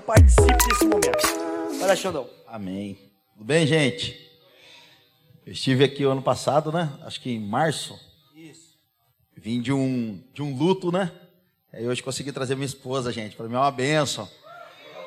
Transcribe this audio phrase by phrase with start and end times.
[0.00, 1.78] Participe desse momento.
[1.78, 2.28] Vai lá, Xandão.
[2.46, 2.98] Amém.
[3.32, 4.30] Tudo bem, gente?
[5.44, 6.92] Eu estive aqui o ano passado, né?
[7.02, 7.98] Acho que em março.
[8.34, 8.78] Isso.
[9.36, 11.10] Vim de um, de um luto, né?
[11.72, 13.34] Aí hoje consegui trazer minha esposa, gente.
[13.34, 14.28] Para mim é uma benção.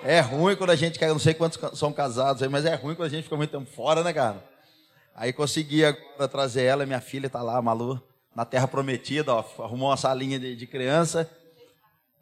[0.04, 3.08] É ruim quando a gente, não sei quantos são casados aí, mas é ruim quando
[3.08, 4.44] a gente fica muito tempo fora, né, cara?
[5.16, 8.02] Aí consegui agora trazer ela, minha filha tá lá, Malu,
[8.36, 11.30] na Terra Prometida, ó, arrumou uma salinha de, de criança.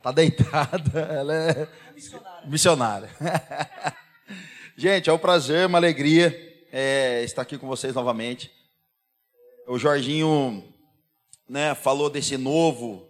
[0.04, 2.46] Tá deitada, ela é missionária.
[2.46, 3.10] missionária.
[4.76, 8.52] gente, é um prazer, uma alegria é, estar aqui com vocês novamente.
[9.66, 10.62] O Jorginho
[11.48, 13.08] né, falou desse novo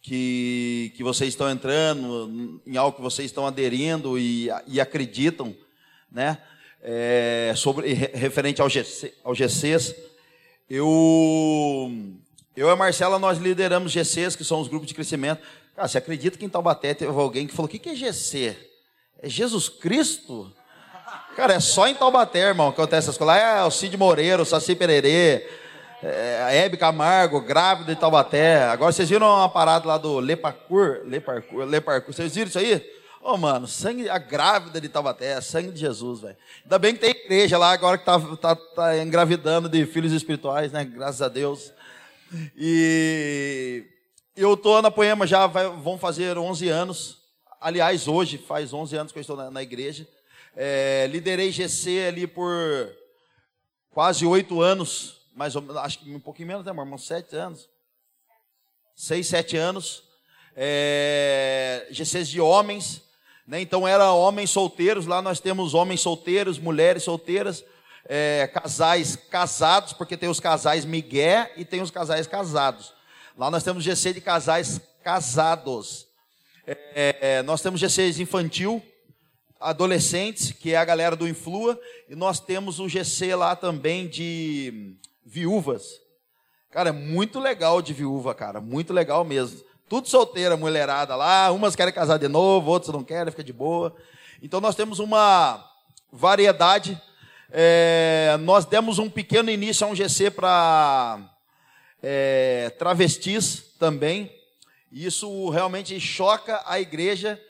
[0.00, 5.54] que, que vocês estão entrando, em algo que vocês estão aderindo e, e acreditam,
[6.10, 6.38] né?
[6.80, 9.94] É, sobre, referente ao, GC, ao GCs.
[10.70, 11.92] Eu,
[12.56, 15.42] eu e a Marcela, nós lideramos GCs, que são os grupos de crescimento.
[15.74, 18.56] Cara, você acredita que em Taubaté teve alguém que falou, o que, que é GC?
[19.20, 20.52] É Jesus Cristo?
[21.34, 23.36] Cara, é só em Taubaté, irmão, que acontece essas coisas.
[23.36, 25.44] É o Cid Moreira, o Saci Pererê,
[26.00, 28.62] é, a Hebe Camargo, grávida de Taubaté.
[28.64, 31.00] Agora vocês viram uma parada lá do Leparcour?
[31.04, 32.14] Leparcour, Leparcour.
[32.14, 32.76] Vocês viram isso aí?
[33.20, 36.36] Ô, oh, mano, sangue, a grávida de Taubaté, sangue de Jesus, velho.
[36.62, 40.70] Ainda bem que tem igreja lá agora que tá, tá, tá engravidando de filhos espirituais,
[40.70, 40.84] né?
[40.84, 41.72] Graças a Deus.
[42.56, 43.93] E
[44.36, 47.18] eu tô na Poema já, vai, vão fazer 11 anos.
[47.60, 50.06] Aliás, hoje faz 11 anos que eu estou na, na igreja.
[50.56, 52.52] É, liderei GC ali por
[53.90, 56.96] quase oito anos mais ou menos, acho que um pouquinho menos, né, meu irmão?
[56.96, 57.68] Sete anos.
[58.94, 60.04] Seis, sete anos.
[60.56, 63.02] É, GCs de homens,
[63.46, 63.60] né?
[63.60, 67.64] Então era homens solteiros, lá nós temos homens solteiros, mulheres solteiras,
[68.04, 72.94] é, casais casados, porque tem os casais migué e tem os casais casados.
[73.36, 76.06] Lá nós temos GC de casais casados.
[76.64, 78.80] É, é, nós temos GCs infantil,
[79.60, 81.78] adolescentes, que é a galera do Influa,
[82.08, 84.94] e nós temos o GC lá também de
[85.26, 86.00] viúvas.
[86.70, 89.60] Cara, é muito legal de viúva, cara, muito legal mesmo.
[89.88, 93.94] Tudo solteira, mulherada lá, umas querem casar de novo, outras não querem, fica de boa.
[94.40, 95.68] Então nós temos uma
[96.12, 97.00] variedade.
[97.50, 101.33] É, nós demos um pequeno início a um GC para
[102.04, 104.30] é, travestis também.
[104.92, 107.40] Isso realmente choca a igreja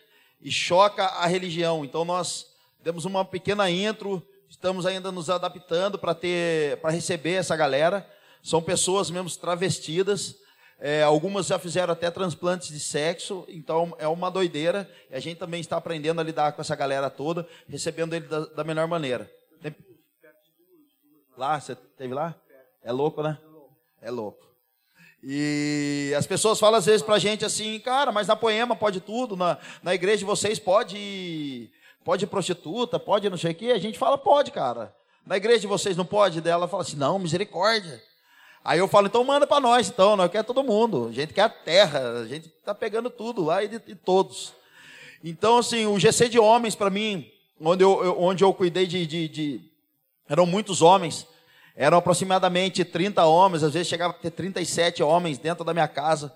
[0.41, 1.85] e choca a religião.
[1.85, 2.47] Então nós
[2.83, 8.09] demos uma pequena intro Estamos ainda nos adaptando para ter, para receber essa galera.
[8.41, 10.37] São pessoas mesmo travestidas.
[10.79, 14.89] É, algumas já fizeram até transplantes de sexo, então é uma doideira.
[15.11, 18.47] E a gente também está aprendendo a lidar com essa galera toda, recebendo ele da,
[18.47, 19.29] da melhor maneira.
[21.37, 22.33] Lá, você teve lá?
[22.81, 23.37] É louco, né?
[24.05, 24.45] É louco.
[25.23, 29.37] E as pessoas falam às vezes pra gente assim, cara, mas na poema pode tudo,
[29.37, 31.71] na, na igreja de vocês pode
[32.05, 33.71] Pode prostituta, pode não sei o quê.
[33.71, 34.95] A gente fala, pode, cara.
[35.27, 36.43] Na igreja de vocês não pode?
[36.43, 38.01] Dela fala assim, não, misericórdia.
[38.63, 41.09] Aí eu falo, então manda para nós, então, nós quer todo mundo.
[41.09, 44.53] A gente quer a terra, a gente está pegando tudo lá e de, de, todos.
[45.23, 49.07] Então, assim, o GC de homens, para mim, onde eu, eu, onde eu cuidei de,
[49.07, 49.61] de, de,
[50.29, 51.27] Eram muitos homens,
[51.77, 56.33] eram aproximadamente 30 homens, às vezes chegava a ter 37 homens dentro da minha casa.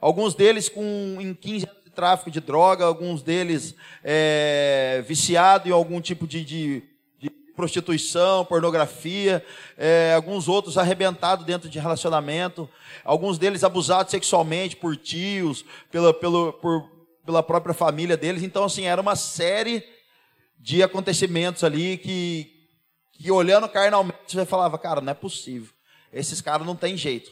[0.00, 3.74] Alguns deles com em 15 anos tráfico de droga, alguns deles
[4.04, 6.82] é, viciados em algum tipo de, de,
[7.18, 9.42] de prostituição, pornografia,
[9.78, 12.68] é, alguns outros arrebentados dentro de relacionamento,
[13.02, 16.86] alguns deles abusados sexualmente por tios, pela, pelo, por,
[17.24, 18.42] pela própria família deles.
[18.42, 19.82] Então, assim, era uma série
[20.58, 22.55] de acontecimentos ali que,
[23.18, 25.70] que olhando carnalmente, você falava, cara, não é possível.
[26.12, 27.30] Esses caras não tem jeito.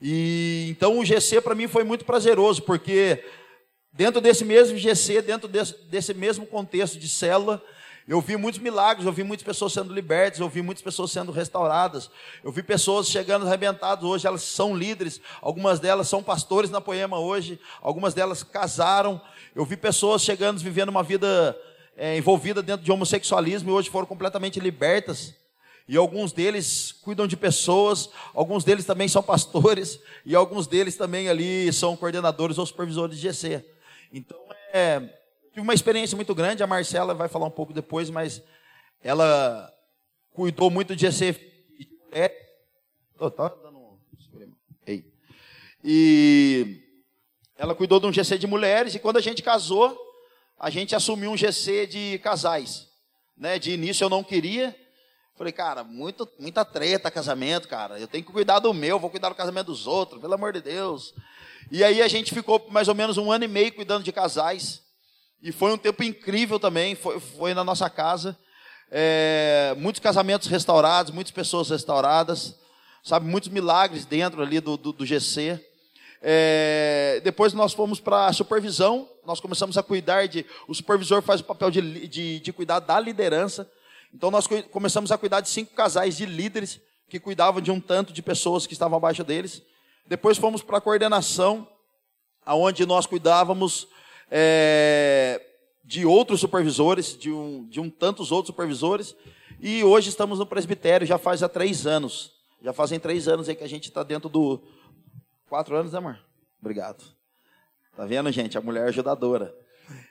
[0.00, 3.24] E então o GC para mim foi muito prazeroso, porque
[3.98, 7.60] Dentro desse mesmo GC, dentro desse, desse mesmo contexto de célula,
[8.06, 11.32] eu vi muitos milagres, eu vi muitas pessoas sendo libertas, eu vi muitas pessoas sendo
[11.32, 12.08] restauradas,
[12.44, 17.18] eu vi pessoas chegando arrebentadas hoje, elas são líderes, algumas delas são pastores na Poema
[17.18, 19.20] hoje, algumas delas casaram,
[19.52, 21.58] eu vi pessoas chegando, vivendo uma vida
[21.98, 25.34] é, envolvida dentro de homossexualismo e hoje foram completamente libertas.
[25.88, 31.28] E alguns deles cuidam de pessoas, alguns deles também são pastores, e alguns deles também
[31.28, 33.64] ali são coordenadores ou supervisores de GC.
[34.12, 34.38] Então,
[34.72, 35.00] é,
[35.48, 36.62] tive uma experiência muito grande.
[36.62, 38.42] A Marcela vai falar um pouco depois, mas
[39.02, 39.72] ela
[40.30, 41.66] cuidou muito de ser.
[42.12, 42.32] É,
[43.18, 43.98] oh, dando um...
[44.86, 45.04] Ei.
[45.82, 46.80] E
[47.56, 50.07] ela cuidou de um GC de mulheres, e quando a gente casou,
[50.58, 52.88] a gente assumiu um GC de casais.
[53.36, 53.58] Né?
[53.58, 54.74] De início eu não queria.
[55.36, 57.98] Falei, cara, muito, muita treta casamento, cara.
[57.98, 60.60] Eu tenho que cuidar do meu, vou cuidar do casamento dos outros, pelo amor de
[60.60, 61.14] Deus.
[61.70, 64.82] E aí a gente ficou mais ou menos um ano e meio cuidando de casais.
[65.40, 68.36] E foi um tempo incrível também, foi, foi na nossa casa.
[68.90, 72.56] É, muitos casamentos restaurados, muitas pessoas restauradas,
[73.04, 75.64] sabe, muitos milagres dentro ali do, do, do GC.
[76.20, 80.44] É, depois nós fomos para a supervisão, nós começamos a cuidar de.
[80.66, 83.70] O supervisor faz o papel de, de, de cuidar da liderança.
[84.12, 88.12] Então nós começamos a cuidar de cinco casais de líderes que cuidavam de um tanto
[88.12, 89.62] de pessoas que estavam abaixo deles.
[90.06, 91.68] Depois fomos para a coordenação,
[92.44, 93.86] aonde nós cuidávamos
[94.30, 95.40] é,
[95.84, 99.14] de outros supervisores, de um, de um tantos outros supervisores.
[99.60, 102.32] E hoje estamos no presbitério, já faz há três anos.
[102.62, 104.60] Já fazem três anos aí que a gente está dentro do.
[105.48, 106.18] Quatro anos, né, amor?
[106.60, 107.02] Obrigado.
[107.96, 108.58] Tá vendo, gente?
[108.58, 109.54] A mulher é ajudadora.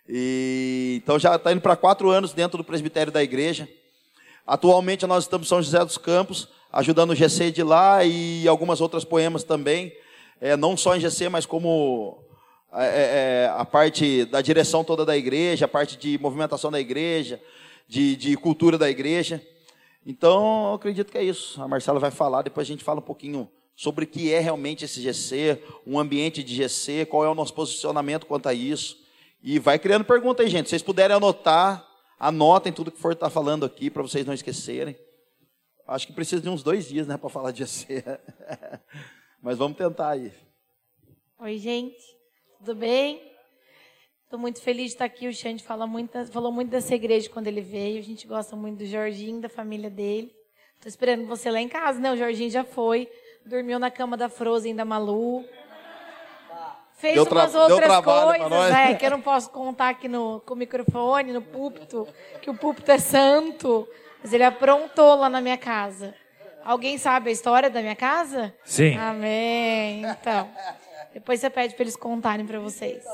[0.09, 3.69] E, então já está indo para quatro anos dentro do presbitério da igreja.
[4.47, 8.81] Atualmente nós estamos em São José dos Campos, ajudando o GC de lá e algumas
[8.81, 9.93] outras poemas também.
[10.41, 12.17] É, não só em GC, mas como
[12.73, 16.79] é, é, é, a parte da direção toda da igreja, a parte de movimentação da
[16.79, 17.39] igreja,
[17.87, 19.39] de, de cultura da igreja.
[20.03, 21.61] Então, acredito que é isso.
[21.61, 23.47] A Marcela vai falar, depois a gente fala um pouquinho
[23.77, 27.53] sobre o que é realmente esse GC, um ambiente de GC, qual é o nosso
[27.53, 28.97] posicionamento quanto a isso.
[29.41, 30.65] E vai criando pergunta aí, gente.
[30.65, 31.87] Se vocês puderem anotar,
[32.19, 34.97] Anotem tudo que for estar falando aqui para vocês não esquecerem.
[35.85, 38.03] Acho que precisa de uns dois dias, né, para falar de GC.
[39.41, 40.33] Mas vamos tentar aí.
[41.39, 42.03] Oi, gente.
[42.57, 43.21] Tudo bem?
[44.23, 45.27] Estou muito feliz de estar aqui.
[45.27, 47.99] O Xande fala muito, falou muito dessa igreja quando ele veio.
[47.99, 50.35] A gente gosta muito do Jorginho, da família dele.
[50.75, 52.11] Estou esperando você lá em casa, né?
[52.11, 53.07] O Jorginho já foi.
[53.47, 55.45] Dormiu na cama da Frozen da Malu.
[56.97, 58.95] Fez deu umas outras coisas, né?
[58.95, 62.05] Que eu não posso contar aqui no, com o microfone, no púlpito,
[62.41, 63.87] que o púlpito é santo.
[64.21, 66.13] Mas ele aprontou lá na minha casa.
[66.65, 68.53] Alguém sabe a história da minha casa?
[68.65, 68.97] Sim.
[68.97, 70.03] Amém.
[70.05, 70.49] Então,
[71.13, 73.05] depois você pede para eles contarem para vocês.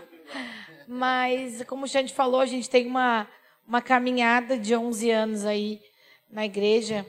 [0.88, 3.28] Mas, como o Xande falou, a gente tem uma,
[3.68, 5.80] uma caminhada de 11 anos aí
[6.30, 7.04] na igreja.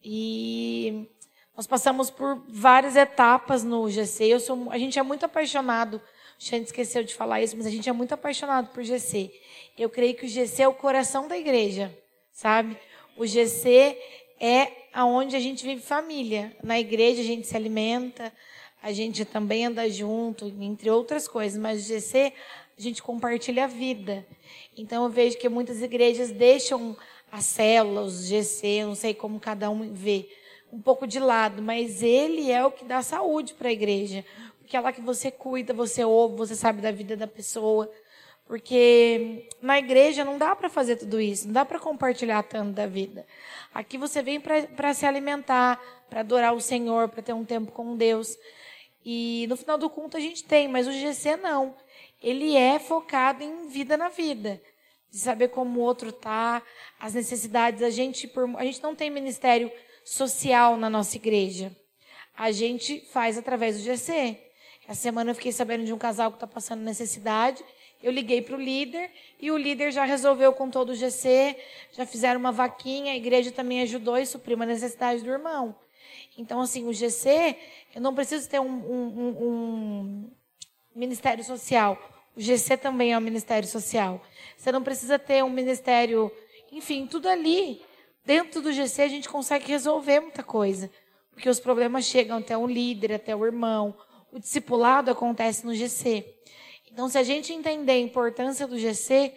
[0.00, 1.08] E
[1.58, 4.26] nós passamos por várias etapas no GC.
[4.26, 5.96] Eu sou, a gente é muito apaixonado.
[5.96, 6.00] O
[6.44, 9.28] Xande esqueceu de falar isso, mas a gente é muito apaixonado por GC.
[9.76, 11.92] Eu creio que o GC é o coração da igreja,
[12.30, 12.78] sabe?
[13.16, 13.98] O GC
[14.38, 16.56] é aonde a gente vive família.
[16.62, 18.32] Na igreja a gente se alimenta,
[18.80, 21.60] a gente também anda junto, entre outras coisas.
[21.60, 22.32] Mas o GC
[22.78, 24.24] a gente compartilha a vida.
[24.76, 26.96] Então eu vejo que muitas igrejas deixam
[27.32, 30.28] as células, os GC, não sei como cada um vê
[30.72, 34.24] um pouco de lado, mas ele é o que dá saúde para a igreja.
[34.58, 37.90] Porque é lá que você cuida, você ouve, você sabe da vida da pessoa.
[38.46, 42.86] Porque na igreja não dá para fazer tudo isso, não dá para compartilhar tanto da
[42.86, 43.26] vida.
[43.74, 45.78] Aqui você vem para se alimentar,
[46.08, 48.38] para adorar o Senhor, para ter um tempo com Deus.
[49.04, 51.74] E no final do culto a gente tem, mas o GC não.
[52.22, 54.60] Ele é focado em vida na vida.
[55.10, 56.62] De saber como o outro tá,
[56.98, 57.82] as necessidades.
[57.82, 59.70] A gente, a gente não tem ministério
[60.08, 61.70] social na nossa igreja.
[62.36, 64.38] A gente faz através do GC.
[64.88, 67.62] Essa semana eu fiquei sabendo de um casal que está passando necessidade.
[68.02, 71.56] Eu liguei para o líder e o líder já resolveu com todo o GC,
[71.92, 75.74] já fizeram uma vaquinha, a igreja também ajudou e supriu uma necessidade do irmão.
[76.38, 77.56] Então, assim, o GC,
[77.94, 80.30] eu não preciso ter um, um, um, um
[80.94, 81.98] ministério social.
[82.34, 84.24] O GC também é um ministério social.
[84.56, 86.32] Você não precisa ter um ministério,
[86.72, 87.82] enfim, tudo ali
[88.28, 90.90] Dentro do GC a gente consegue resolver muita coisa,
[91.32, 93.96] porque os problemas chegam até o líder, até o irmão.
[94.30, 96.26] O discipulado acontece no GC.
[96.92, 99.32] Então, se a gente entender a importância do GC,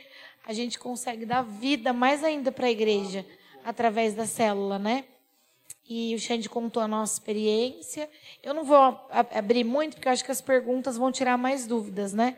[0.45, 3.25] a gente consegue dar vida mais ainda para a igreja
[3.63, 5.05] através da célula, né?
[5.87, 8.09] E o Xande contou a nossa experiência.
[8.43, 8.77] Eu não vou
[9.09, 12.35] abrir muito, porque acho que as perguntas vão tirar mais dúvidas, né?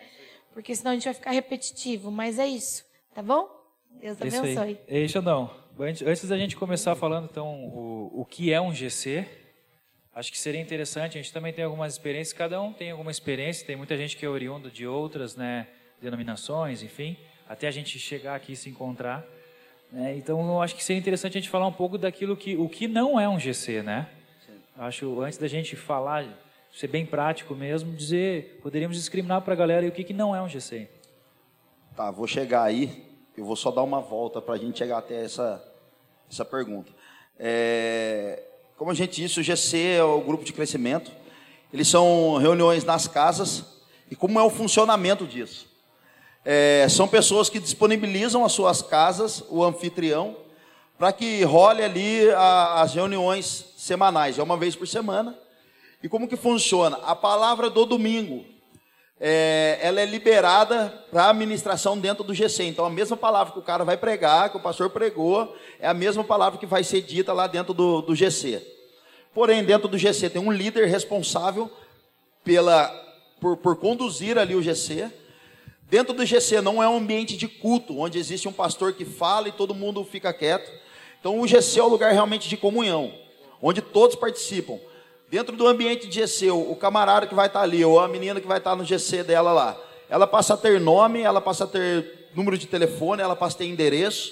[0.54, 2.12] Porque senão a gente vai ficar repetitivo.
[2.12, 3.50] Mas é isso, tá bom?
[3.90, 4.52] Deus abençoe.
[4.52, 4.80] Isso aí.
[4.88, 9.28] Ei, Xandão, Antes, antes da gente começar falando, então, o, o que é um GC,
[10.14, 13.66] acho que seria interessante, a gente também tem algumas experiências, cada um tem alguma experiência,
[13.66, 15.68] tem muita gente que é oriundo de outras né,
[16.00, 17.18] denominações, enfim,
[17.50, 19.26] até a gente chegar aqui e se encontrar.
[19.92, 20.16] Né?
[20.16, 22.88] Então, eu acho que seria interessante a gente falar um pouco daquilo que, o que
[22.88, 24.08] não é um GC, né?
[24.78, 26.26] Acho, antes da gente falar,
[26.72, 30.42] ser bem prático mesmo, dizer, poderíamos discriminar para a galera o que, que não é
[30.42, 30.88] um GC.
[31.96, 33.13] Tá, vou chegar aí.
[33.36, 35.64] Eu vou só dar uma volta para a gente chegar até essa,
[36.32, 36.92] essa pergunta.
[37.40, 38.44] É,
[38.78, 41.12] como a gente disse, o GC é o grupo de crescimento.
[41.74, 43.66] Eles são reuniões nas casas.
[44.12, 45.68] E como é o funcionamento disso?
[46.46, 50.36] É, são pessoas que disponibilizam as suas casas, o anfitrião,
[50.96, 55.36] para que role ali a, as reuniões semanais, é uma vez por semana.
[56.04, 56.98] E como que funciona?
[56.98, 58.46] A palavra do domingo
[59.20, 62.64] é, ela é liberada para administração dentro do GC.
[62.64, 65.94] Então, a mesma palavra que o cara vai pregar, que o pastor pregou, é a
[65.94, 68.62] mesma palavra que vai ser dita lá dentro do, do GC.
[69.34, 71.72] Porém, dentro do GC tem um líder responsável
[72.44, 72.88] pela,
[73.40, 75.10] por, por conduzir ali o GC.
[75.90, 79.48] Dentro do GC não é um ambiente de culto, onde existe um pastor que fala
[79.48, 80.72] e todo mundo fica quieto.
[81.20, 83.14] Então, o GC é o lugar realmente de comunhão,
[83.62, 84.78] onde todos participam.
[85.34, 88.46] Dentro do ambiente de GC, o camarada que vai estar ali, ou a menina que
[88.46, 89.76] vai estar no GC dela lá,
[90.08, 93.58] ela passa a ter nome, ela passa a ter número de telefone, ela passa a
[93.58, 94.32] ter endereço,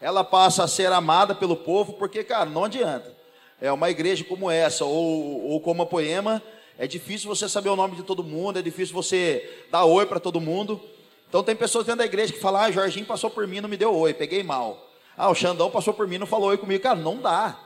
[0.00, 3.12] ela passa a ser amada pelo povo, porque, cara, não adianta.
[3.60, 6.40] É uma igreja como essa, ou, ou como a Poema,
[6.78, 10.20] é difícil você saber o nome de todo mundo, é difícil você dar oi para
[10.20, 10.80] todo mundo.
[11.28, 13.76] Então tem pessoas dentro da igreja que falam, ah, Jorginho passou por mim, não me
[13.76, 14.92] deu oi, peguei mal.
[15.16, 16.84] Ah, o Xandão passou por mim, não falou oi comigo.
[16.84, 17.65] Cara, não dá.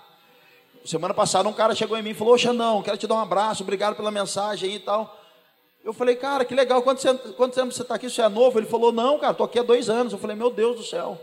[0.84, 3.20] Semana passada um cara chegou em mim e falou, ô Xandão, quero te dar um
[3.20, 5.18] abraço, obrigado pela mensagem e tal.
[5.84, 8.58] Eu falei, cara, que legal, quanto, você, quanto tempo você está aqui, você é novo?
[8.58, 10.12] Ele falou, não, cara, estou aqui há dois anos.
[10.12, 11.18] Eu falei, meu Deus do céu.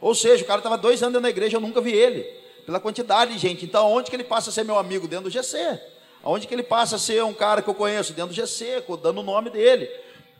[0.00, 2.22] Ou seja, o cara estava dois anos da igreja, eu nunca vi ele.
[2.66, 3.64] Pela quantidade de gente.
[3.64, 5.06] Então, onde que ele passa a ser meu amigo?
[5.06, 5.80] Dentro do GC.
[6.24, 8.12] Onde que ele passa a ser um cara que eu conheço?
[8.12, 9.88] Dentro do GC, dando o nome dele.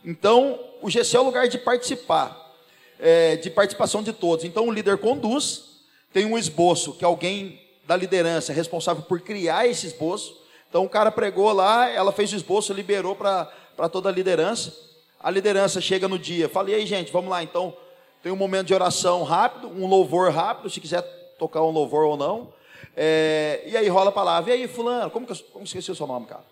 [0.04, 2.54] Então, o GC é o lugar de participar,
[2.98, 4.44] é, de participação de todos.
[4.44, 5.64] Então, o líder conduz,
[6.12, 10.40] tem um esboço que alguém da liderança é responsável por criar esse esboço.
[10.68, 14.74] Então o cara pregou lá, ela fez o esboço, liberou para toda a liderança.
[15.20, 17.74] A liderança chega no dia, falei, aí gente, vamos lá, então
[18.22, 21.02] tem um momento de oração rápido, um louvor rápido, se quiser
[21.38, 22.52] tocar um louvor ou não.
[22.96, 26.06] É, e aí rola a palavra, e aí fulano, como que como esqueci o seu
[26.06, 26.44] nome, cara?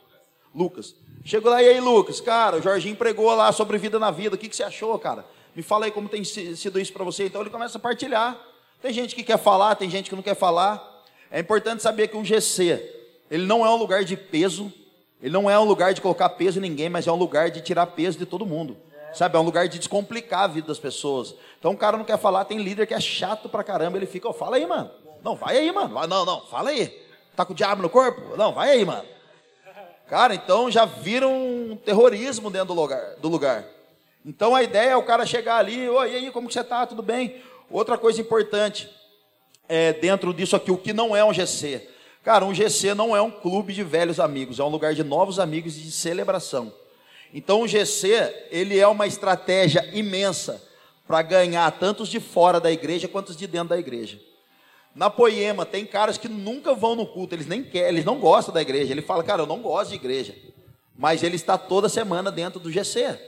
[0.55, 0.95] Lucas.
[1.25, 4.39] Chegou lá, e aí Lucas, cara, o Jorginho pregou lá sobre vida na vida, o
[4.39, 5.25] que, que você achou, cara?
[5.55, 7.27] Me fala aí como tem sido isso para você.
[7.27, 8.39] Então ele começa a partilhar.
[8.81, 10.92] Tem gente que quer falar, tem gente que não quer falar.
[11.33, 12.79] É importante saber que um GC,
[13.31, 14.71] ele não é um lugar de peso,
[15.23, 17.63] ele não é um lugar de colocar peso em ninguém, mas é um lugar de
[17.63, 18.77] tirar peso de todo mundo.
[19.15, 21.35] Sabe, é um lugar de descomplicar a vida das pessoas.
[21.59, 24.29] Então o cara não quer falar, tem líder que é chato pra caramba, ele fica,
[24.29, 24.91] oh, fala aí, mano.
[25.25, 26.07] Não, vai aí, mano.
[26.07, 27.03] Não, não, fala aí.
[27.35, 28.37] Tá com o diabo no corpo?
[28.37, 29.05] Não, vai aí, mano.
[30.09, 33.65] Cara, então já viram um terrorismo dentro do lugar, do lugar.
[34.25, 36.87] Então a ideia é o cara chegar ali, oi, e aí, como que você tá?
[36.87, 37.43] Tudo bem?
[37.71, 38.91] Outra coisa importante,
[39.69, 41.89] é, dentro disso aqui, o que não é um GC.
[42.23, 45.39] Cara, um GC não é um clube de velhos amigos, é um lugar de novos
[45.39, 46.73] amigos e de celebração.
[47.35, 50.63] Então o GC, ele é uma estratégia imensa
[51.07, 54.21] para ganhar tantos de fora da igreja quanto de dentro da igreja.
[54.95, 58.53] Na Poema tem caras que nunca vão no culto, eles nem querem, eles não gostam
[58.53, 58.93] da igreja.
[58.93, 60.35] Ele fala, cara, eu não gosto de igreja.
[60.97, 63.19] Mas ele está toda semana dentro do GC.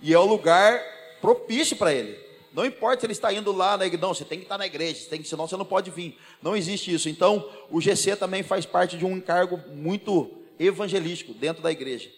[0.00, 0.80] E é o lugar
[1.20, 2.16] propício para ele.
[2.52, 4.66] Não importa se ele está indo lá na igreja, não, você tem que estar na
[4.66, 6.18] igreja, tem que, senão você não pode vir.
[6.42, 7.08] Não existe isso.
[7.08, 12.10] Então, o GC também faz parte de um encargo muito evangelístico dentro da igreja.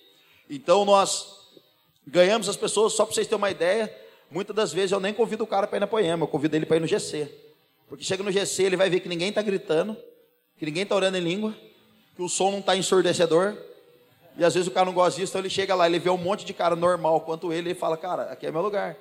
[0.49, 1.41] Então, nós
[2.07, 3.95] ganhamos as pessoas, só para vocês terem uma ideia,
[4.31, 6.67] muitas das vezes eu nem convido o cara para ir na poema, eu convido ele
[6.67, 7.29] para ir no GC.
[7.89, 9.97] Porque chega no GC, ele vai ver que ninguém está gritando,
[10.57, 11.55] que ninguém está orando em língua,
[12.15, 13.57] que o som não está ensurdecedor.
[14.37, 16.17] E às vezes o cara não gosta disso, então ele chega lá, ele vê um
[16.17, 18.97] monte de cara normal quanto ele, e fala, cara, aqui é meu lugar.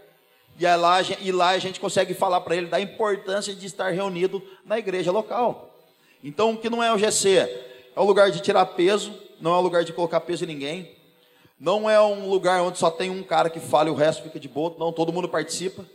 [0.59, 4.43] E, lá, e lá a gente consegue falar para ele da importância de estar reunido
[4.65, 5.73] na igreja local.
[6.21, 7.37] Então, o que não é o GC?
[7.95, 10.95] É um lugar de tirar peso, não é um lugar de colocar peso em ninguém.
[11.57, 14.39] Não é um lugar onde só tem um cara que fala e o resto fica
[14.39, 14.75] de boa.
[14.77, 15.85] Não, todo mundo participa.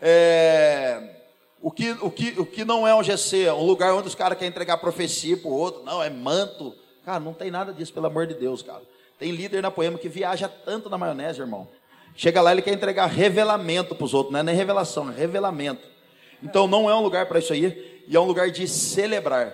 [0.00, 1.16] É,
[1.62, 3.44] o, que, o, que, o que não é um GC?
[3.44, 5.82] É um lugar onde os caras querem entregar profecia para o outro.
[5.82, 6.74] Não, é manto.
[7.04, 8.82] Cara, não tem nada disso, pelo amor de Deus, cara.
[9.18, 11.68] Tem líder na poema que viaja tanto na maionese, irmão.
[12.16, 15.86] Chega lá, ele quer entregar revelamento para os outros, não é nem revelação, é revelamento.
[16.42, 19.52] Então não é um lugar para isso aí, e é um lugar de celebrar.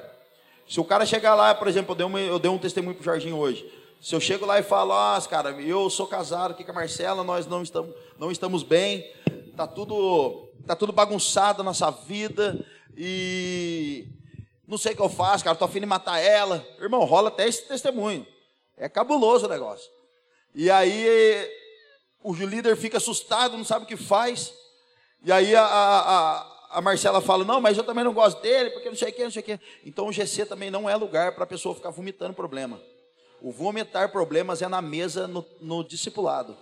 [0.68, 3.02] Se o cara chegar lá, por exemplo, eu dei, uma, eu dei um testemunho para
[3.02, 3.68] o Jorginho hoje.
[4.00, 7.24] Se eu chego lá e falo, ah, cara, eu sou casado aqui com a Marcela,
[7.24, 9.10] nós não estamos, não estamos bem,
[9.56, 12.64] tá tudo, tá tudo bagunçado a nossa vida,
[12.96, 14.06] e
[14.66, 16.64] não sei o que eu faço, cara, tô afim de matar ela.
[16.80, 18.26] Irmão, rola até esse testemunho.
[18.76, 19.90] É cabuloso o negócio.
[20.54, 21.48] E aí
[22.22, 24.52] o líder fica assustado, não sabe o que faz.
[25.22, 28.88] E aí a, a, a Marcela fala: Não, mas eu também não gosto dele, porque
[28.88, 29.60] não sei o que, não sei o que.
[29.84, 32.80] Então o GC também não é lugar para a pessoa ficar vomitando problema.
[33.42, 36.56] O vomitar problemas é na mesa, no, no discipulado.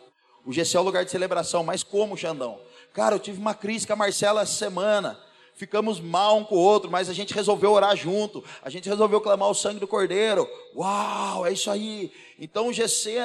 [0.46, 2.60] O GC é o lugar de celebração, mas como, Xandão?
[2.94, 5.18] Cara, eu tive uma crise com a Marcela essa semana.
[5.54, 8.44] Ficamos mal um com o outro, mas a gente resolveu orar junto.
[8.62, 10.48] A gente resolveu clamar o sangue do Cordeiro.
[10.74, 12.12] Uau, é isso aí.
[12.38, 13.18] Então o GC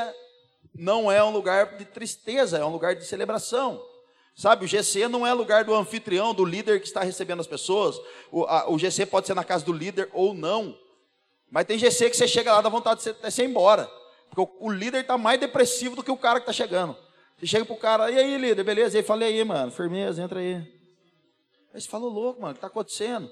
[0.73, 3.83] não é um lugar de tristeza, é um lugar de celebração.
[4.35, 7.99] Sabe, o GC não é lugar do anfitrião, do líder que está recebendo as pessoas.
[8.31, 10.75] O, a, o GC pode ser na casa do líder ou não.
[11.51, 13.87] Mas tem GC que você chega lá, dá vontade de você, ir embora.
[14.29, 16.97] Porque o, o líder está mais depressivo do que o cara que está chegando.
[17.37, 18.97] Você chega pro cara, e aí, líder, beleza?
[18.97, 20.55] E aí, falei aí, mano, firmeza, entra aí.
[21.71, 23.29] Aí você falou, louco, mano, o que está acontecendo?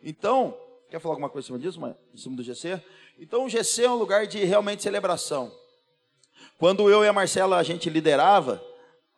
[0.00, 0.56] Então,
[0.88, 1.96] quer falar alguma coisa em cima disso, mano?
[2.14, 2.80] Em cima do GC?
[3.18, 5.52] Então, o GC é um lugar de realmente celebração.
[6.64, 8.58] Quando eu e a Marcela a gente liderava,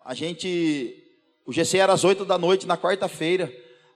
[0.05, 1.00] a gente.
[1.47, 3.53] O GC era às 8 da noite na quarta-feira.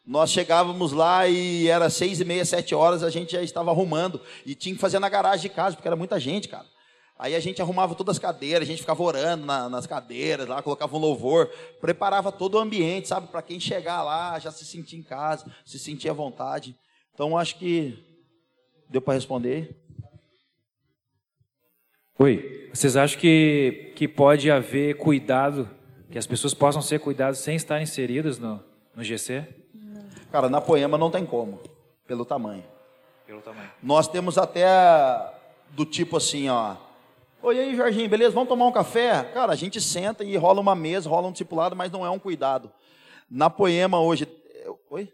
[0.07, 4.21] Nós chegávamos lá e era seis e meia, sete horas, a gente já estava arrumando.
[4.47, 6.65] E tinha que fazer na garagem de casa, porque era muita gente, cara.
[7.19, 10.63] Aí a gente arrumava todas as cadeiras, a gente ficava orando na, nas cadeiras, lá
[10.63, 14.97] colocava um louvor, preparava todo o ambiente, sabe, para quem chegar lá já se sentir
[14.97, 16.77] em casa, se sentir à vontade.
[17.13, 17.99] Então acho que
[18.89, 19.77] deu para responder.
[22.23, 25.71] Oi, vocês acham que, que pode haver cuidado,
[26.11, 28.63] que as pessoas possam ser cuidadas sem estar inseridas no,
[28.95, 29.43] no GC?
[30.31, 31.63] Cara, na Poema não tem como,
[32.07, 32.63] pelo tamanho.
[33.27, 33.71] Pelo tamanho.
[33.83, 34.67] Nós temos até
[35.71, 36.77] do tipo assim, ó.
[37.43, 38.35] Oi, aí, Jorginho, beleza?
[38.35, 39.23] Vamos tomar um café?
[39.33, 42.19] Cara, a gente senta e rola uma mesa, rola um discipulado, mas não é um
[42.19, 42.71] cuidado.
[43.31, 44.29] Na Poema hoje.
[44.91, 45.11] Oi?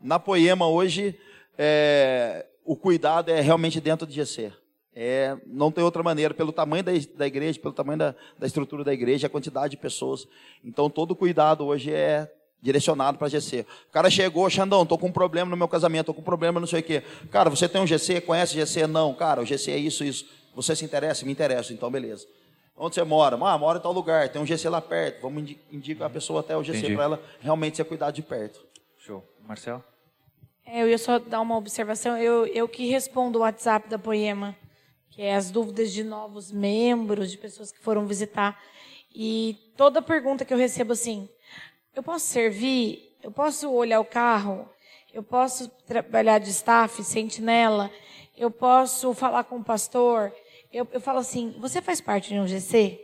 [0.00, 1.16] Na Poema hoje,
[1.56, 4.52] é, o cuidado é realmente dentro de GC.
[4.94, 8.82] É, não tem outra maneira, pelo tamanho da, da igreja, pelo tamanho da, da estrutura
[8.82, 10.26] da igreja, a quantidade de pessoas.
[10.64, 12.30] Então, todo cuidado hoje é
[12.62, 13.64] direcionado para GC.
[13.88, 16.60] O cara chegou, Xandão, tô com um problema no meu casamento, tô com um problema
[16.60, 17.02] não sei o quê.
[17.30, 18.86] Cara, você tem um GC, conhece GC?
[18.86, 20.26] Não, cara, o GC é isso, isso.
[20.54, 21.24] Você se interessa?
[21.24, 22.26] Me interessa, então beleza.
[22.76, 23.36] Onde você mora?
[23.36, 25.22] Ah, mora em tal lugar, tem um GC lá perto.
[25.22, 28.60] Vamos indicar a pessoa até o GC para ela realmente ser cuidado de perto.
[28.98, 29.24] Show.
[29.46, 29.84] Marcelo?
[30.64, 32.16] É, eu ia só dar uma observação.
[32.16, 34.56] Eu, eu que respondo o WhatsApp da Poema
[35.10, 38.60] que é as dúvidas de novos membros, de pessoas que foram visitar.
[39.14, 41.28] E toda pergunta que eu recebo assim,
[41.94, 43.16] eu posso servir?
[43.22, 44.68] Eu posso olhar o carro?
[45.12, 47.90] Eu posso trabalhar de staff, sentinela?
[48.36, 50.32] Eu posso falar com o pastor?
[50.72, 52.98] Eu, eu falo assim, você faz parte de um GC?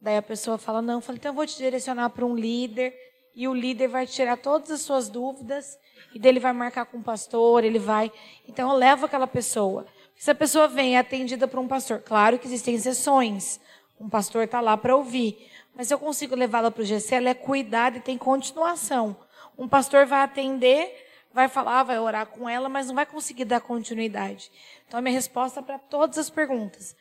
[0.00, 0.94] Daí a pessoa fala, não.
[0.94, 2.94] Eu falo, então eu vou te direcionar para um líder
[3.34, 5.78] e o líder vai tirar todas as suas dúvidas
[6.14, 8.10] e dele vai marcar com o pastor, ele vai.
[8.48, 9.86] Então eu levo aquela pessoa.
[10.22, 13.58] Se a pessoa vem é atendida por um pastor, claro que existem exceções.
[13.98, 15.50] Um pastor está lá para ouvir.
[15.74, 19.16] Mas se eu consigo levá-la para o GC, ela é cuidada e tem continuação.
[19.58, 20.94] Um pastor vai atender,
[21.34, 24.48] vai falar, vai orar com ela, mas não vai conseguir dar continuidade.
[24.86, 26.94] Então, a minha resposta para todas as perguntas.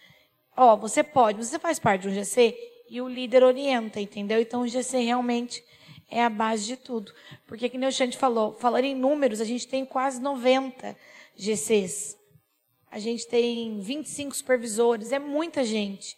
[0.57, 2.57] Ó, oh, você pode, você faz parte de um GC
[2.89, 4.41] e o líder orienta, entendeu?
[4.41, 5.63] Então, o GC realmente
[6.09, 7.13] é a base de tudo.
[7.45, 10.97] Porque, como o Xande falou, falando em números, a gente tem quase 90
[11.35, 12.19] GCs.
[12.91, 16.17] A gente tem 25 supervisores, é muita gente.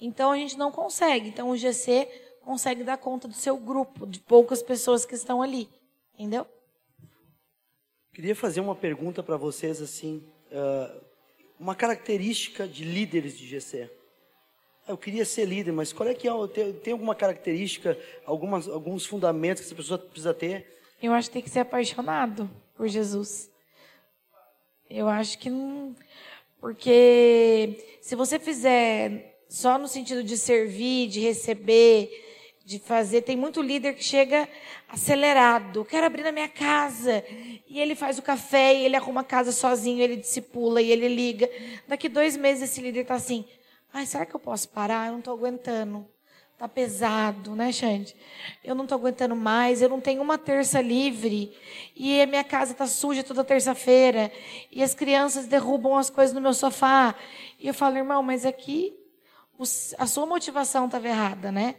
[0.00, 1.28] Então a gente não consegue.
[1.28, 2.08] Então o GC
[2.40, 5.68] consegue dar conta do seu grupo, de poucas pessoas que estão ali.
[6.14, 6.46] Entendeu?
[8.12, 11.04] Queria fazer uma pergunta para vocês assim, uh,
[11.58, 13.90] uma característica de líderes de GC.
[14.86, 16.32] Eu queria ser líder, mas qual é que é?
[16.48, 20.80] Tem, tem alguma característica, algumas, alguns fundamentos que essa pessoa precisa ter?
[21.02, 23.50] Eu acho que tem que ser apaixonado por Jesus.
[24.88, 25.94] Eu acho que não.
[26.60, 32.10] Porque se você fizer só no sentido de servir, de receber,
[32.64, 34.48] de fazer, tem muito líder que chega
[34.88, 35.84] acelerado.
[35.84, 37.24] Quero abrir na minha casa.
[37.68, 41.08] E ele faz o café, e ele arruma a casa sozinho, ele discipula, e ele
[41.08, 41.48] liga.
[41.86, 43.44] Daqui dois meses esse líder está assim.
[43.92, 45.06] Ai, será que eu posso parar?
[45.06, 46.08] Eu não estou aguentando.
[46.56, 48.14] Tá pesado, né, Xande?
[48.62, 51.52] Eu não tô aguentando mais, eu não tenho uma terça livre.
[51.96, 54.30] E a minha casa tá suja toda terça-feira.
[54.70, 57.14] E as crianças derrubam as coisas no meu sofá.
[57.58, 58.96] E eu falo, irmão, mas aqui
[59.98, 61.74] a sua motivação estava errada, né?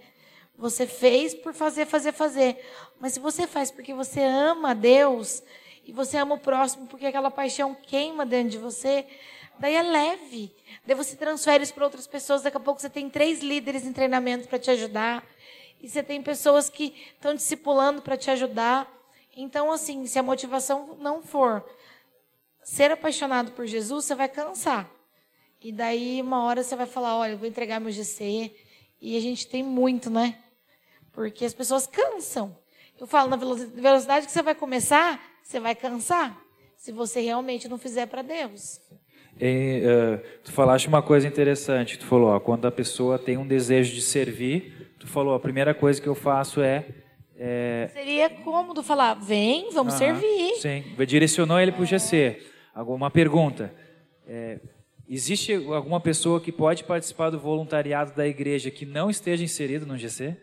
[0.57, 2.57] Você fez por fazer, fazer, fazer.
[2.99, 5.41] Mas se você faz porque você ama Deus
[5.85, 9.05] e você ama o próximo porque aquela paixão queima dentro de você,
[9.59, 10.55] daí é leve.
[10.85, 12.41] Daí você transfere isso para outras pessoas.
[12.41, 15.25] Daqui a pouco você tem três líderes em treinamento para te ajudar.
[15.81, 18.91] E você tem pessoas que estão discipulando para te ajudar.
[19.35, 21.63] Então, assim, se a motivação não for
[22.63, 24.89] ser apaixonado por Jesus, você vai cansar.
[25.61, 28.55] E daí, uma hora, você vai falar: olha, eu vou entregar meu GC.
[29.01, 30.39] E a gente tem muito, né?
[31.11, 32.57] Porque as pessoas cansam.
[32.99, 36.41] Eu falo, na velocidade que você vai começar, você vai cansar.
[36.77, 38.79] Se você realmente não fizer para Deus.
[39.35, 41.99] Uh, tu falaste uma coisa interessante.
[41.99, 45.73] Tu falou, ó, quando a pessoa tem um desejo de servir, tu falou, a primeira
[45.73, 46.85] coisa que eu faço é.
[47.37, 47.89] é...
[47.93, 50.55] Seria cômodo falar, vem, vamos servir.
[50.55, 52.41] Sim, direcionou ele para o GC.
[52.73, 53.73] Alguma pergunta?
[54.27, 54.59] É,
[55.07, 59.97] existe alguma pessoa que pode participar do voluntariado da igreja que não esteja inserido no
[59.97, 60.35] GC?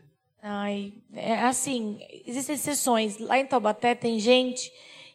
[0.43, 3.19] Ai, é assim, existem exceções.
[3.19, 4.73] Lá em Taubaté tem gente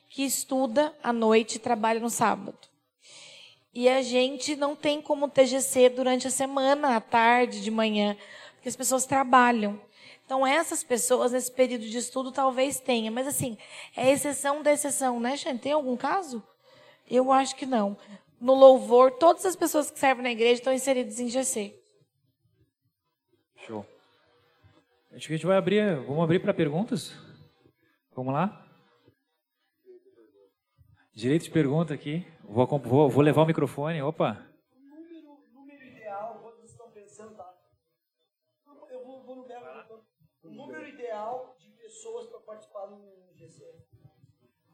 [0.10, 2.58] que estuda à noite e trabalha no sábado.
[3.78, 8.18] E a gente não tem como TGC durante a semana, à tarde, de manhã,
[8.56, 9.80] porque as pessoas trabalham.
[10.26, 13.12] Então, essas pessoas, nesse período de estudo, talvez tenha.
[13.12, 13.56] Mas, assim,
[13.96, 15.60] é exceção da exceção, né, Xane?
[15.60, 16.42] Tem algum caso?
[17.08, 17.96] Eu acho que não.
[18.42, 21.80] No louvor, todas as pessoas que servem na igreja estão inseridas em GC.
[23.58, 23.86] Show.
[25.14, 27.14] Acho que a gente vai abrir, vamos abrir para perguntas?
[28.16, 28.66] Vamos lá?
[31.14, 32.26] Direito de pergunta aqui.
[32.48, 34.02] Vou, vou, vou levar o microfone.
[34.02, 34.38] Opa.
[34.74, 37.54] Número, número ideal, quando estão pensando, tá?
[38.90, 39.46] Eu vou, vou no
[40.44, 43.02] O número ideal de pessoas para participar do
[43.36, 43.64] GC.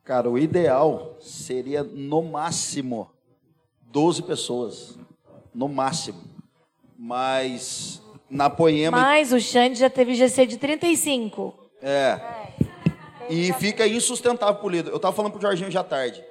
[0.03, 3.09] Cara, o ideal seria no máximo
[3.81, 4.99] 12 pessoas.
[5.53, 6.21] No máximo.
[6.95, 8.97] Mas na Poema.
[8.97, 11.71] Mas o Xande já teve GC de 35.
[11.81, 12.19] É.
[13.29, 14.91] E fica insustentável pro líder.
[14.91, 16.23] Eu estava falando pro Jorginho já tarde.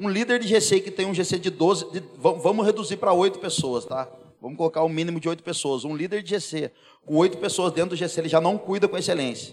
[0.00, 3.40] Um líder de GC que tem um GC de 12, de, vamos reduzir para 8
[3.40, 4.08] pessoas, tá?
[4.40, 5.84] Vamos colocar um mínimo de 8 pessoas.
[5.84, 6.70] Um líder de GC
[7.04, 9.52] com 8 pessoas dentro do GC, ele já não cuida com excelência.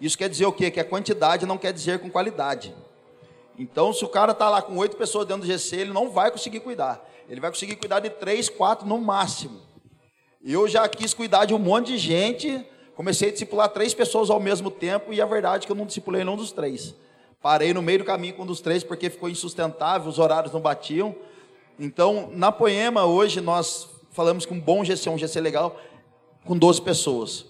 [0.00, 0.70] Isso quer dizer o quê?
[0.70, 2.74] Que a quantidade não quer dizer com qualidade.
[3.58, 6.30] Então, se o cara está lá com 8 pessoas dentro do GC, ele não vai
[6.30, 7.06] conseguir cuidar.
[7.28, 9.60] Ele vai conseguir cuidar de 3, 4 no máximo.
[10.42, 14.40] Eu já quis cuidar de um monte de gente, comecei a discipular três pessoas ao
[14.40, 16.94] mesmo tempo, e a verdade é que eu não discipulei nenhum dos três.
[17.42, 20.60] Parei no meio do caminho com um dos três porque ficou insustentável, os horários não
[20.60, 21.14] batiam.
[21.78, 25.76] Então, na Poema, hoje, nós falamos que um bom GC, um GC legal,
[26.44, 27.46] com 12 pessoas.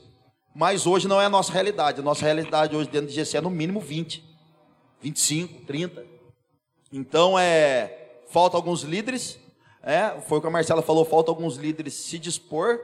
[0.54, 2.00] Mas hoje não é a nossa realidade.
[2.00, 4.24] A nossa realidade hoje dentro de GC é no mínimo 20,
[5.02, 6.06] 25, 30.
[6.90, 9.38] Então, é, falta alguns líderes.
[9.82, 12.80] É, foi o que a Marcela falou, falta alguns líderes se dispor,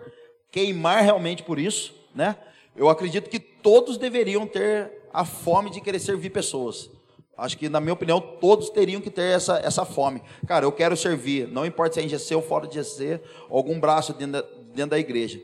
[0.50, 1.94] queimar realmente por isso.
[2.14, 2.36] Né?
[2.76, 6.90] Eu acredito que todos deveriam ter a fome de querer servir pessoas.
[7.38, 10.20] Acho que, na minha opinião, todos teriam que ter essa, essa fome.
[10.44, 13.78] Cara, eu quero servir, não importa se é em GC ou fora de GC, algum
[13.78, 15.40] braço dentro da, dentro da igreja.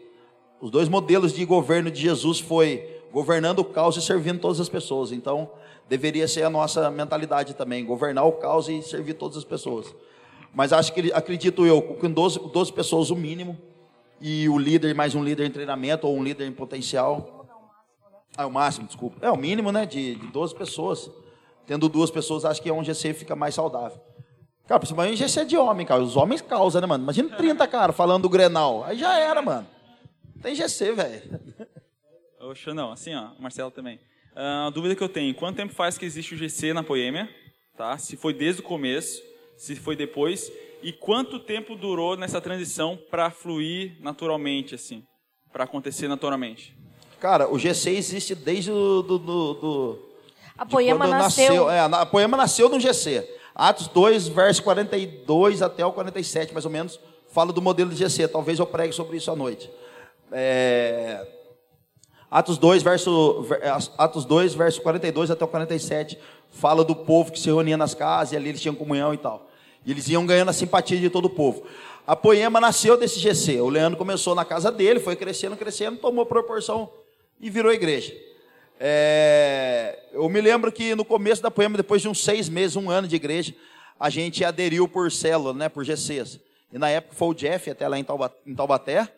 [0.60, 4.68] Os dois modelos de governo de Jesus foi governando o caos e servindo todas as
[4.68, 5.12] pessoas.
[5.12, 5.48] Então,
[5.88, 9.94] deveria ser a nossa mentalidade também, governar o caos e servir todas as pessoas.
[10.52, 13.56] Mas acho que, acredito eu, com 12, 12 pessoas o mínimo,
[14.20, 17.46] e o líder, mais um líder em treinamento, ou um líder em potencial.
[18.36, 19.16] Ah, é o máximo, desculpa.
[19.20, 21.10] É o mínimo, né, de, de 12 pessoas.
[21.66, 23.98] Tendo duas pessoas, acho que é um GC fica mais saudável.
[24.66, 26.02] Cara, principalmente GC de homem, cara.
[26.02, 27.04] Os homens causam, né, mano?
[27.04, 28.84] Imagina 30, cara, falando do Grenal.
[28.84, 29.66] Aí já era, mano.
[30.42, 31.40] Tem GC, velho.
[32.40, 33.96] Oxa, não, assim, ó, Marcelo também.
[34.34, 37.28] Uh, a dúvida que eu tenho, quanto tempo faz que existe o GC na Poêmia?
[37.76, 37.96] Tá?
[37.98, 39.22] Se foi desde o começo,
[39.56, 40.50] se foi depois,
[40.82, 45.04] e quanto tempo durou nessa transição para fluir naturalmente, assim,
[45.52, 46.76] para acontecer naturalmente?
[47.20, 50.13] Cara, o GC existe desde o do, do, do
[50.56, 51.66] a poema nasceu.
[51.66, 53.28] nasceu é, a poema nasceu no GC.
[53.54, 58.28] Atos 2, verso 42 até o 47, mais ou menos, fala do modelo de GC.
[58.28, 59.70] Talvez eu pregue sobre isso à noite.
[60.32, 61.24] É...
[62.30, 63.46] Atos 2, verso,
[63.96, 66.18] Atos 2, verso 42 até o 47,
[66.50, 69.48] fala do povo que se reunia nas casas e ali eles tinham comunhão e tal.
[69.86, 71.62] E eles iam ganhando a simpatia de todo o povo.
[72.06, 73.60] A Poema nasceu desse GC.
[73.60, 76.90] O Leandro começou na casa dele, foi crescendo, crescendo, tomou proporção
[77.40, 78.12] e virou igreja.
[78.78, 82.90] É, eu me lembro que no começo da poema, depois de uns seis meses, um
[82.90, 83.54] ano de igreja,
[83.98, 86.40] a gente aderiu por célula, né, por GCs.
[86.72, 89.08] E na época foi o Jeff, até lá em Taubaté,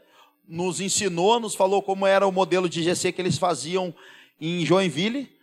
[0.46, 3.94] nos ensinou, nos falou como era o modelo de GC que eles faziam
[4.40, 5.34] em Joinville.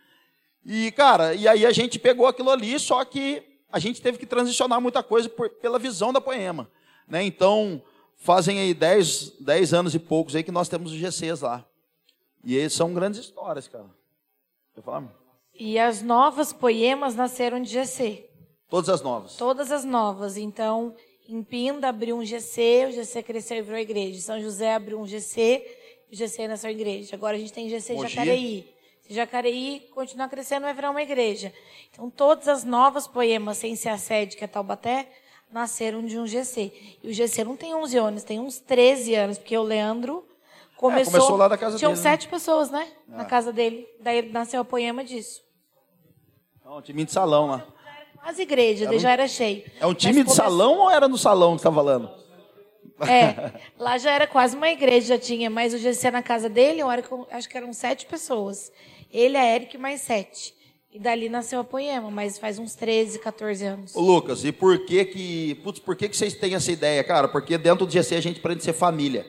[0.65, 4.25] E, cara, e aí a gente pegou aquilo ali, só que a gente teve que
[4.25, 6.69] transicionar muita coisa por, pela visão da poema.
[7.07, 7.23] Né?
[7.23, 7.81] Então,
[8.15, 11.65] fazem aí 10, 10 anos e poucos aí que nós temos os GCs lá.
[12.43, 13.89] E eles são grandes histórias, cara.
[15.53, 18.29] E as novas poemas nasceram de GC.
[18.69, 19.35] Todas as novas.
[19.35, 20.35] Todas as novas.
[20.35, 20.95] Então,
[21.29, 24.19] em Pinda abriu um GC, o GC cresceu e virou igreja.
[24.19, 25.63] São José abriu um GC,
[26.11, 27.15] o GC nasceu igreja.
[27.15, 28.09] Agora a gente tem GC Mogi.
[28.09, 28.73] Jacareí.
[29.01, 31.53] Se Jacareí continuar crescendo, vai virar uma igreja.
[31.91, 35.07] Então, todas as novas poemas, sem ser a sede, que é Taubaté,
[35.51, 36.71] nasceram de um GC.
[37.03, 40.25] E o GC não tem 11 anos, tem uns 13 anos, porque o Leandro
[40.83, 42.01] Começou, é, começou lá da casa tinham dele.
[42.01, 42.17] Tinham né?
[42.17, 42.31] sete né?
[42.31, 42.85] pessoas, né?
[43.09, 43.15] É.
[43.15, 43.87] Na casa dele.
[44.01, 45.41] Daí nasceu o poema disso.
[46.65, 47.65] É um time de salão lá.
[48.21, 49.63] As igrejas, um, já era cheio.
[49.79, 52.11] É um time de salão ou era no salão que você está falando?
[53.07, 56.81] É, lá já era quase uma igreja, já tinha, mas o GC na casa dele,
[56.81, 58.69] eu acho que eram sete pessoas.
[59.09, 60.53] Ele, a Eric, mais sete.
[60.91, 63.95] E dali nasceu a Poema, mas faz uns 13, 14 anos.
[63.95, 67.29] Ô, Lucas, e por que que, putz, por que que vocês têm essa ideia, cara?
[67.29, 69.25] Porque dentro do GC a gente aprende a ser família.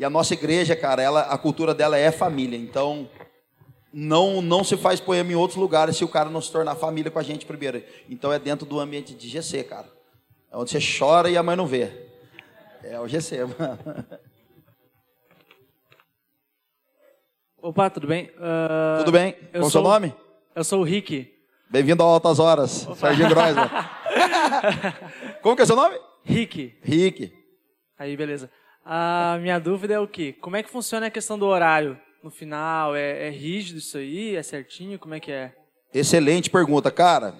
[0.00, 2.56] E a nossa igreja, cara, ela, a cultura dela é família.
[2.56, 3.06] Então,
[3.92, 7.10] não não se faz poema em outros lugares se o cara não se tornar família
[7.10, 7.84] com a gente primeiro.
[8.08, 9.86] Então é dentro do ambiente de GC, cara.
[10.50, 12.08] É onde você chora e a mãe não vê.
[12.82, 14.06] É o GC, mano.
[17.60, 18.30] Opa, tudo bem?
[18.36, 19.34] Uh, Tudo bem?
[19.52, 20.14] Qual o seu nome?
[20.54, 21.30] Eu sou o Rick.
[21.68, 23.68] Bem-vindo ao Altas Horas, Serginho Groisman.
[25.42, 26.00] Como que é seu nome?
[26.24, 26.78] Rick.
[26.82, 27.34] Rick.
[27.98, 28.50] Aí, beleza.
[28.84, 30.32] A minha dúvida é o quê?
[30.40, 32.94] Como é que funciona a questão do horário no final?
[32.96, 34.34] É, é rígido isso aí?
[34.36, 34.98] É certinho?
[34.98, 35.52] Como é que é?
[35.92, 37.34] Excelente pergunta, cara.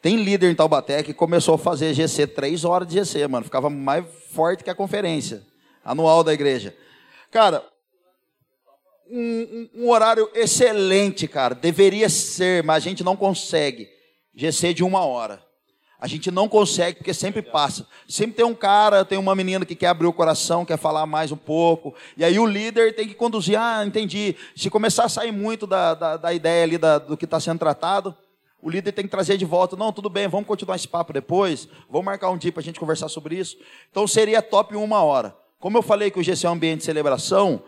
[0.00, 3.44] Tem líder em Taubaté que começou a fazer GC três horas de GC, mano.
[3.44, 5.42] Ficava mais forte que a conferência
[5.82, 6.76] anual da igreja.
[7.30, 7.64] Cara,
[9.10, 11.54] um, um- um horário excelente, cara.
[11.54, 13.88] Deveria ser, mas a gente não consegue.
[14.34, 15.42] GC de uma hora.
[16.04, 17.86] A gente não consegue, porque sempre passa.
[18.06, 21.32] Sempre tem um cara, tem uma menina que quer abrir o coração, quer falar mais
[21.32, 21.94] um pouco.
[22.14, 23.58] E aí o líder tem que conduzir.
[23.58, 24.36] Ah, entendi.
[24.54, 27.58] Se começar a sair muito da, da, da ideia ali da- do que está sendo
[27.58, 28.14] tratado,
[28.60, 29.76] o líder tem que trazer de volta.
[29.76, 31.66] Não, tudo bem, vamos continuar esse papo depois.
[31.88, 33.56] Vamos marcar um dia para a gente conversar sobre isso.
[33.90, 35.34] Então seria top uma hora.
[35.58, 37.62] Como eu falei que o GC é um ambiente de celebração,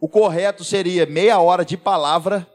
[0.00, 2.46] o correto seria meia hora de palavra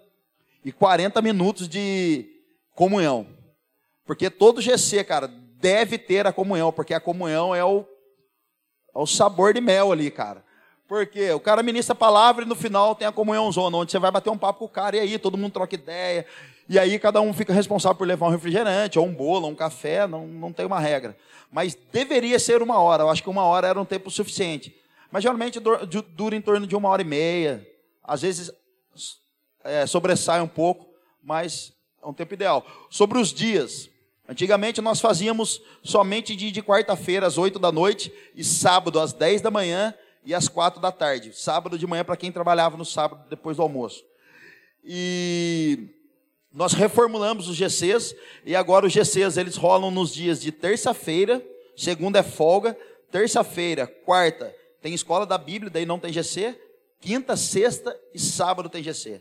[0.64, 2.26] e 40 minutos de
[2.74, 3.35] comunhão.
[4.06, 7.86] Porque todo GC, cara, deve ter a comunhão, porque a comunhão é o,
[8.94, 10.44] é o sabor de mel ali, cara.
[10.88, 13.98] Porque o cara ministra a palavra e no final tem a comunhão zona, onde você
[13.98, 16.26] vai bater um papo com o cara, e aí todo mundo troca ideia,
[16.70, 19.56] e aí cada um fica responsável por levar um refrigerante, ou um bolo, ou um
[19.56, 21.18] café, não, não tem uma regra.
[21.52, 24.76] Mas deveria ser uma hora, eu acho que uma hora era um tempo suficiente.
[25.12, 27.68] Mas geralmente dur- du- dura em torno de uma hora e meia,
[28.04, 28.52] às vezes
[29.64, 30.88] é, sobressai um pouco,
[31.24, 32.64] mas é um tempo ideal.
[32.92, 33.90] Sobre os dias,
[34.28, 39.42] antigamente nós fazíamos somente de, de quarta-feira às 8 da noite e sábado às 10
[39.42, 39.94] da manhã
[40.26, 41.32] e às 4 da tarde.
[41.34, 44.04] Sábado de manhã para quem trabalhava no sábado depois do almoço.
[44.84, 45.90] E
[46.52, 51.44] nós reformulamos os GCs e agora os GCs eles rolam nos dias de terça-feira,
[51.76, 52.78] segunda é folga,
[53.12, 54.54] terça-feira, quarta
[54.86, 56.56] tem escola da Bíblia, daí não tem GC,
[57.02, 59.20] quinta, sexta e sábado tem GC.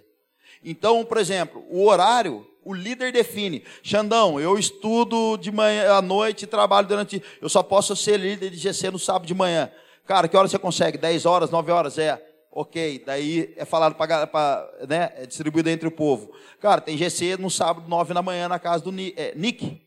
[0.62, 3.62] Então, por exemplo, o horário, o líder define.
[3.82, 7.22] Xandão, eu estudo de manhã à noite trabalho durante.
[7.40, 9.70] Eu só posso ser líder de GC no sábado de manhã.
[10.06, 10.98] Cara, que hora você consegue?
[10.98, 11.98] 10 horas, 9 horas?
[11.98, 12.22] É.
[12.50, 16.30] Ok, daí é falado para, né, é distribuído entre o povo.
[16.60, 19.82] Cara, tem GC no sábado, 9 da manhã, na casa do Ni- é, Nick.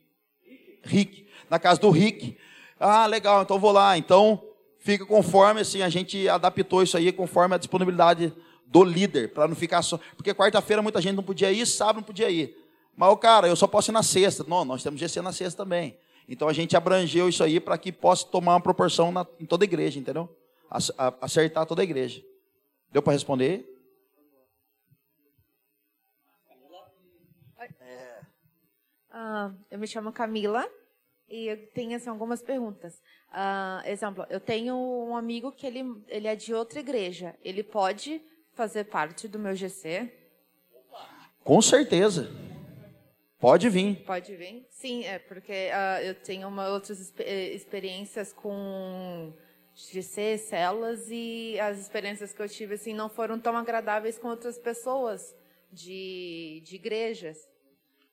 [0.83, 1.27] Rick.
[1.49, 2.37] Na casa do Rick.
[2.79, 3.97] Ah, legal, então vou lá.
[3.97, 4.41] Então,
[4.79, 8.33] fica conforme, assim, a gente adaptou isso aí conforme a disponibilidade
[8.65, 9.97] do líder, para não ficar só.
[10.17, 12.53] Porque quarta-feira muita gente não podia ir, sábado não podia ir.
[12.97, 14.43] Mas, o cara, eu só posso ir na sexta.
[14.47, 15.95] Não, nós temos GC na sexta também.
[16.27, 19.63] Então a gente abrangeu isso aí para que possa tomar uma proporção na- em toda
[19.63, 20.27] a igreja, entendeu?
[21.21, 22.21] Acertar toda a igreja.
[22.91, 23.71] Deu para responder?
[29.11, 30.67] Ah, eu me chamo Camila
[31.29, 33.01] e eu tenho assim, algumas perguntas.
[33.31, 37.35] Ah, exemplo, eu tenho um amigo que ele, ele é de outra igreja.
[37.43, 38.21] Ele pode
[38.53, 40.11] fazer parte do meu GC?
[41.43, 42.29] Com certeza.
[43.39, 44.03] Pode vir.
[44.03, 44.65] Pode vir?
[44.69, 49.31] Sim, é porque ah, eu tenho uma, outras eh, experiências com
[49.75, 54.57] GC, células, e as experiências que eu tive assim, não foram tão agradáveis com outras
[54.57, 55.35] pessoas
[55.71, 57.37] de, de igrejas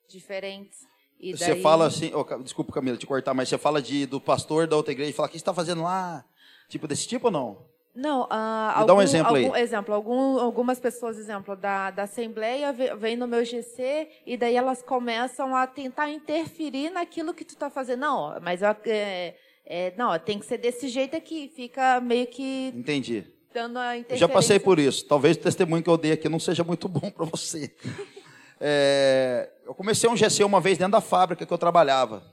[0.07, 0.79] diferentes.
[1.19, 4.21] E Você daí- fala assim, Ca- desculpa Camila te cortar, mas você fala de, do
[4.21, 6.23] pastor da outra igreja e fala, o que você está fazendo lá?
[6.69, 7.65] Tipo desse tipo ou não?
[7.95, 9.45] Não, ah, Me dá um algum- exemplo aí.
[9.45, 14.55] algum- exemplo, algum- algumas pessoas, exemplo, da, da Assembleia vêm no meu GC e daí
[14.55, 18.01] elas começam a tentar interferir naquilo que tu está fazendo.
[18.01, 21.49] Não, mas eu, é, é, não, tem que ser desse jeito aqui.
[21.55, 23.25] Fica meio que Entendi.
[23.53, 24.27] dando a Eu interferência.
[24.27, 25.05] já passei por isso.
[25.07, 27.73] Talvez o testemunho que eu dei aqui não seja muito bom para você.
[28.57, 32.23] É, eu comecei um GC uma vez dentro da fábrica que eu trabalhava.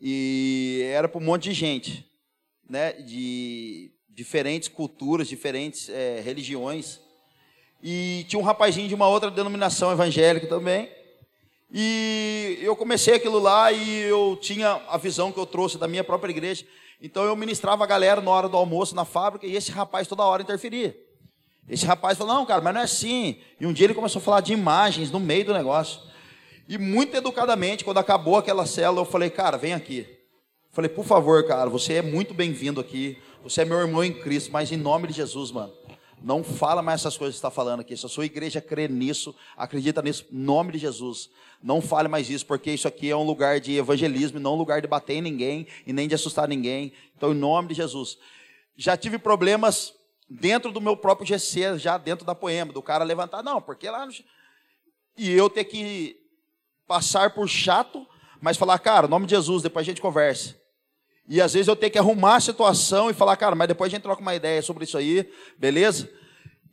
[0.00, 2.08] E era para um monte de gente,
[2.68, 2.92] né?
[2.92, 7.00] De diferentes culturas, diferentes é, religiões.
[7.82, 10.90] E tinha um rapazinho de uma outra denominação evangélica também.
[11.72, 16.02] E eu comecei aquilo lá e eu tinha a visão que eu trouxe da minha
[16.02, 16.66] própria igreja.
[17.00, 20.24] Então eu ministrava a galera na hora do almoço na fábrica e esse rapaz toda
[20.24, 20.96] hora interferia.
[21.68, 23.38] Esse rapaz falou: Não, cara, mas não é assim.
[23.60, 26.00] E um dia ele começou a falar de imagens no meio do negócio.
[26.68, 30.00] E muito educadamente, quando acabou aquela célula, eu falei: Cara, vem aqui.
[30.00, 33.16] Eu falei: Por favor, cara, você é muito bem-vindo aqui.
[33.42, 35.72] Você é meu irmão em Cristo, mas em nome de Jesus, mano.
[36.22, 37.96] Não fala mais essas coisas que está falando aqui.
[37.96, 41.30] Se a sua igreja crê nisso, acredita nisso, em nome de Jesus.
[41.62, 44.82] Não fale mais isso, porque isso aqui é um lugar de evangelismo, não um lugar
[44.82, 46.92] de bater em ninguém e nem de assustar ninguém.
[47.16, 48.18] Então, em nome de Jesus.
[48.76, 49.94] Já tive problemas
[50.28, 54.04] dentro do meu próprio GC, já dentro da poema, do cara levantar, não, porque lá.
[54.04, 54.12] no-
[55.16, 56.16] E eu ter que
[56.86, 58.06] passar por chato,
[58.42, 60.54] mas falar, cara, em nome de Jesus, depois a gente conversa.
[61.30, 63.94] E às vezes eu tenho que arrumar a situação e falar, cara, mas depois a
[63.94, 66.10] gente troca uma ideia sobre isso aí, beleza?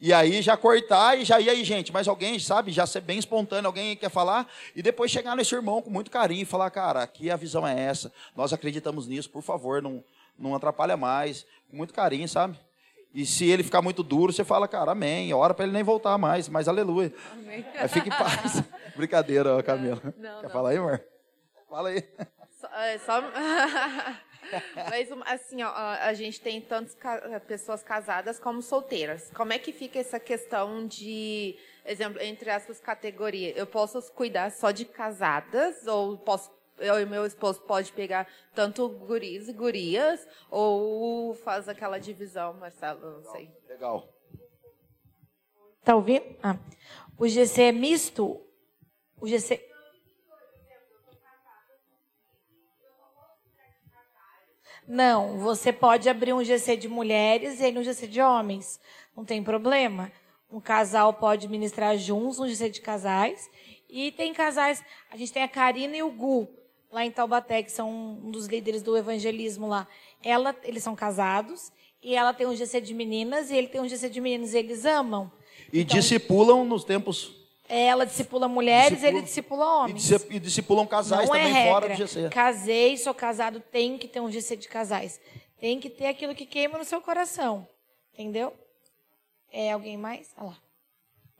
[0.01, 3.19] E aí já cortar e já ir aí, gente, mas alguém, sabe, já ser bem
[3.19, 7.03] espontâneo, alguém quer falar, e depois chegar nesse irmão com muito carinho e falar, cara,
[7.03, 10.03] aqui a visão é essa, nós acreditamos nisso, por favor, não,
[10.39, 12.59] não atrapalha mais, com muito carinho, sabe?
[13.13, 16.17] E se ele ficar muito duro, você fala, cara, amém, ora para ele nem voltar
[16.17, 17.13] mais, mas aleluia.
[17.31, 17.63] Amém.
[17.75, 18.63] Aí fique em paz.
[18.97, 20.01] Brincadeira, Camila.
[20.17, 20.49] Não, Quer não.
[20.49, 21.03] falar aí, amor?
[21.69, 22.03] Fala aí.
[22.59, 23.21] Só, é, só...
[24.89, 26.95] Mas, assim, ó, a gente tem tantas
[27.47, 29.31] pessoas casadas como solteiras.
[29.35, 33.57] Como é que fica essa questão de, exemplo, entre essas categorias?
[33.57, 38.87] Eu posso cuidar só de casadas ou posso eu e meu esposo pode pegar tanto
[38.87, 43.51] guris e gurias ou faz aquela divisão, Marcelo, não sei.
[43.67, 44.07] Legal.
[45.83, 46.25] Tá ouvindo?
[46.43, 46.57] Ah.
[47.17, 48.45] O GC é misto?
[49.19, 49.59] O GC
[54.87, 58.79] Não, você pode abrir um GC de mulheres e aí um GC de homens.
[59.15, 60.09] Não tem problema.
[60.49, 63.49] Um casal pode ministrar juntos, um GC de casais.
[63.89, 66.47] E tem casais, a gente tem a Karina e o Gu,
[66.91, 67.89] lá em Taubaté, que são
[68.23, 69.87] um dos líderes do evangelismo lá.
[70.23, 71.71] Ela, eles são casados
[72.01, 74.57] e ela tem um GC de meninas e ele tem um GC de meninos, e
[74.57, 75.29] eles amam.
[75.71, 77.36] E então, discipulam nos tempos
[77.67, 80.11] ela discipula mulheres, discipula, ele discipula homens.
[80.29, 82.29] E discipulam casais Não é também é fora do GC.
[82.29, 85.19] Casei, sou casado, tem que ter um GC de casais.
[85.59, 87.67] Tem que ter aquilo que queima no seu coração.
[88.13, 88.53] Entendeu?
[89.51, 90.29] É alguém mais?
[90.37, 90.57] Olha lá.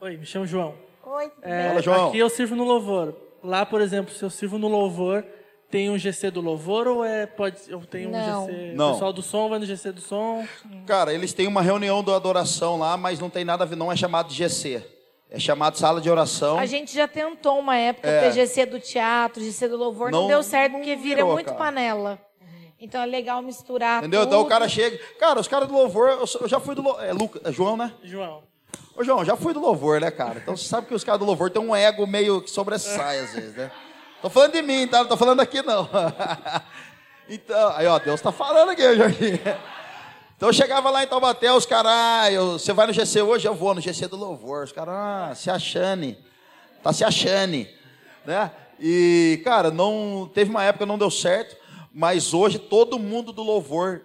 [0.02, 0.76] Oi, me chamo João.
[1.04, 2.10] Oi, é, Fala, João.
[2.10, 3.16] Aqui eu sirvo no louvor.
[3.44, 5.26] Lá, por exemplo, se eu sirvo no louvor,
[5.70, 8.44] tem um GC do louvor ou é pode eu tenho não.
[8.44, 8.90] um GC não.
[8.90, 10.46] o pessoal do som vai no GC do som?
[10.86, 13.92] Cara, eles têm uma reunião da adoração lá, mas não tem nada a ver, não
[13.92, 14.97] é chamado de GC.
[15.30, 16.58] É chamado sala de oração.
[16.58, 18.30] A gente já tentou uma época é.
[18.30, 21.58] TGC do teatro, GC do louvor, não, não deu certo porque vira virou, muito cara.
[21.58, 22.20] panela.
[22.80, 24.00] Então é legal misturar.
[24.00, 24.22] Entendeu?
[24.22, 24.30] Tudo.
[24.30, 24.98] Então o cara chega.
[25.20, 27.04] Cara, os caras do louvor, eu já fui do louvor.
[27.04, 27.92] É, Luca, é João, né?
[28.04, 28.44] João.
[28.96, 30.40] Ô, João, já fui do louvor, né, cara?
[30.40, 33.34] Então você sabe que os caras do louvor têm um ego meio que sobressai às
[33.34, 33.72] vezes, né?
[34.22, 35.00] Tô falando de mim, tá?
[35.00, 35.88] Não tô falando aqui, não.
[37.30, 39.40] então, aí, ó, Deus tá falando aqui, Jorginho.
[40.38, 43.48] Então eu chegava lá em Taubaté, os caras, ah, você vai no GC hoje?
[43.48, 44.66] Eu vou no GC do Louvor.
[44.66, 46.16] Os caras, ah, se achane.
[46.84, 47.68] Tá se achane.
[48.24, 48.52] Né?
[48.80, 51.58] E, cara, não teve uma época que não deu certo,
[51.92, 54.02] mas hoje todo mundo do Louvor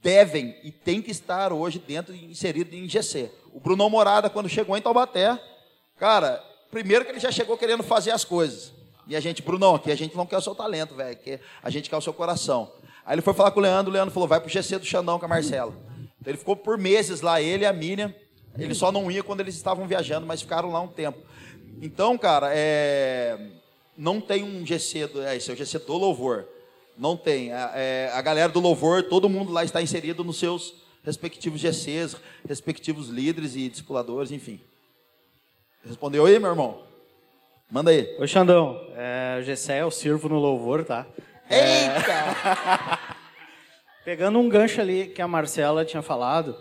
[0.00, 3.30] devem e tem que estar hoje dentro, inserido em GC.
[3.52, 5.38] O Bruno Morada, quando chegou em Taubaté,
[5.98, 8.72] cara, primeiro que ele já chegou querendo fazer as coisas.
[9.06, 11.18] E a gente, Bruno, aqui a gente não quer o seu talento, velho,
[11.62, 12.72] a gente quer o seu coração.
[13.04, 15.18] Aí ele foi falar com o Leandro, o Leandro falou, vai pro GC do Xandão
[15.18, 15.74] com a Marcela.
[16.20, 18.14] Então ele ficou por meses lá, ele e a Miriam.
[18.56, 21.18] Ele só não ia quando eles estavam viajando, mas ficaram lá um tempo.
[21.82, 23.38] Então, cara, é...
[23.96, 25.22] não tem um GC, do...
[25.22, 26.46] é, esse é o GC do louvor.
[26.96, 27.52] Não tem.
[27.52, 32.16] É, é, a galera do louvor, todo mundo lá está inserido nos seus respectivos GCs,
[32.48, 34.60] respectivos líderes e discipuladores, enfim.
[35.84, 36.82] Respondeu aí, meu irmão?
[37.70, 38.14] Manda aí.
[38.18, 38.80] Oi, Xandão.
[38.96, 41.06] É, o GC eu sirvo no louvor, tá?
[41.50, 42.98] Eita!
[44.04, 46.56] Pegando um gancho ali que a Marcela tinha falado,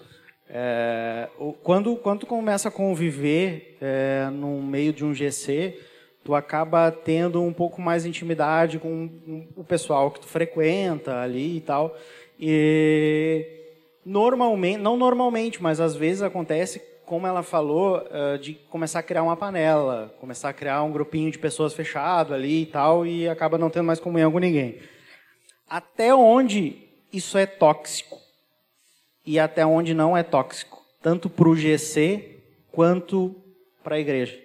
[0.49, 1.29] é,
[1.61, 5.77] quando, quando tu começa a conviver é, no meio de um GC,
[6.23, 11.57] tu acaba tendo um pouco mais de intimidade com o pessoal que tu frequenta ali
[11.57, 11.97] e tal.
[12.39, 13.45] E
[14.05, 19.23] normalmente, não normalmente, mas às vezes acontece, como ela falou, é, de começar a criar
[19.23, 23.57] uma panela, começar a criar um grupinho de pessoas fechado ali e tal, e acaba
[23.57, 24.79] não tendo mais comunhão com ninguém.
[25.67, 28.19] Até onde isso é tóxico?
[29.25, 33.35] E até onde não é tóxico, tanto para o GC quanto
[33.83, 34.41] para a igreja.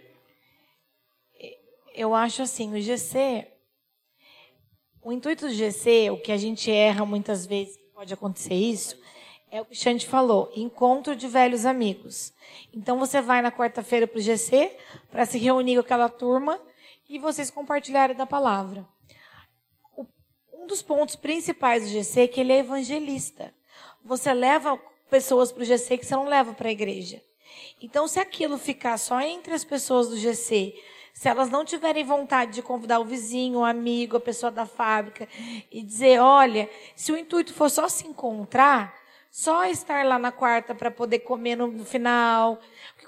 [1.95, 3.47] Eu acho assim, o GC,
[5.03, 8.97] o intuito do GC, o que a gente erra muitas vezes, pode acontecer isso,
[9.51, 12.33] é o que o Xande falou, encontro de velhos amigos.
[12.73, 14.77] Então você vai na quarta-feira para o GC
[15.11, 16.61] para se reunir com aquela turma
[17.09, 18.87] e vocês compartilharem da palavra
[20.69, 23.53] dos pontos principais do GC é que ele é evangelista.
[24.05, 24.79] Você leva
[25.11, 27.21] pessoas para o GC que você não leva para a igreja.
[27.81, 30.75] Então, se aquilo ficar só entre as pessoas do GC,
[31.15, 35.27] se elas não tiverem vontade de convidar o vizinho, o amigo, a pessoa da fábrica
[35.73, 38.95] e dizer, olha, se o intuito for só se encontrar,
[39.31, 42.59] só estar lá na quarta para poder comer no final,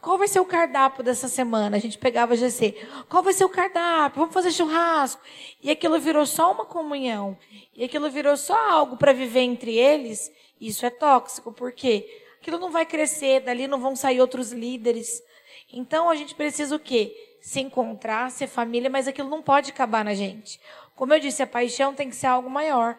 [0.01, 1.77] qual vai ser o cardápio dessa semana?
[1.77, 2.75] A gente pegava GC.
[3.09, 4.21] Qual vai ser o cardápio?
[4.21, 5.21] Vamos fazer churrasco.
[5.63, 7.37] E aquilo virou só uma comunhão.
[7.75, 10.33] E aquilo virou só algo para viver entre eles.
[10.59, 11.53] Isso é tóxico.
[11.53, 12.09] Por quê?
[12.41, 15.23] Aquilo não vai crescer, dali não vão sair outros líderes.
[15.71, 17.15] Então a gente precisa o quê?
[17.43, 20.59] Se encontrar, ser família, mas aquilo não pode acabar na gente.
[20.97, 22.99] Como eu disse, a paixão tem que ser algo maior.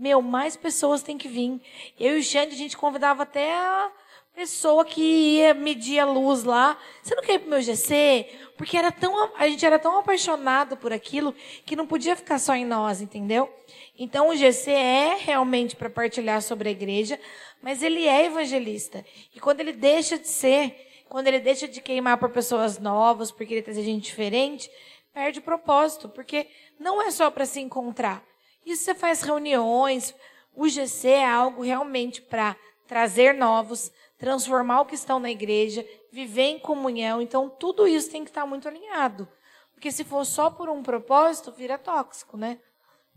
[0.00, 1.60] Meu, mais pessoas têm que vir.
[1.98, 3.92] Eu e o Xande, a gente convidava até a
[4.34, 6.78] pessoa que ia medir a luz lá.
[7.02, 8.26] Você não quer ir pro meu GC?
[8.56, 11.34] Porque era tão, a gente era tão apaixonado por aquilo
[11.66, 13.54] que não podia ficar só em nós, entendeu?
[13.98, 17.20] Então o GC é realmente para partilhar sobre a igreja,
[17.60, 19.04] mas ele é evangelista.
[19.34, 23.52] E quando ele deixa de ser, quando ele deixa de queimar por pessoas novas, porque
[23.52, 24.70] ele traz gente diferente,
[25.12, 26.46] perde o propósito, porque
[26.78, 28.24] não é só para se encontrar.
[28.64, 30.14] Isso você faz reuniões.
[30.54, 32.56] O GC é algo realmente para
[32.86, 37.22] trazer novos, transformar o que estão na igreja, viver em comunhão.
[37.22, 39.28] Então, tudo isso tem que estar muito alinhado.
[39.72, 42.58] Porque se for só por um propósito, vira tóxico, né?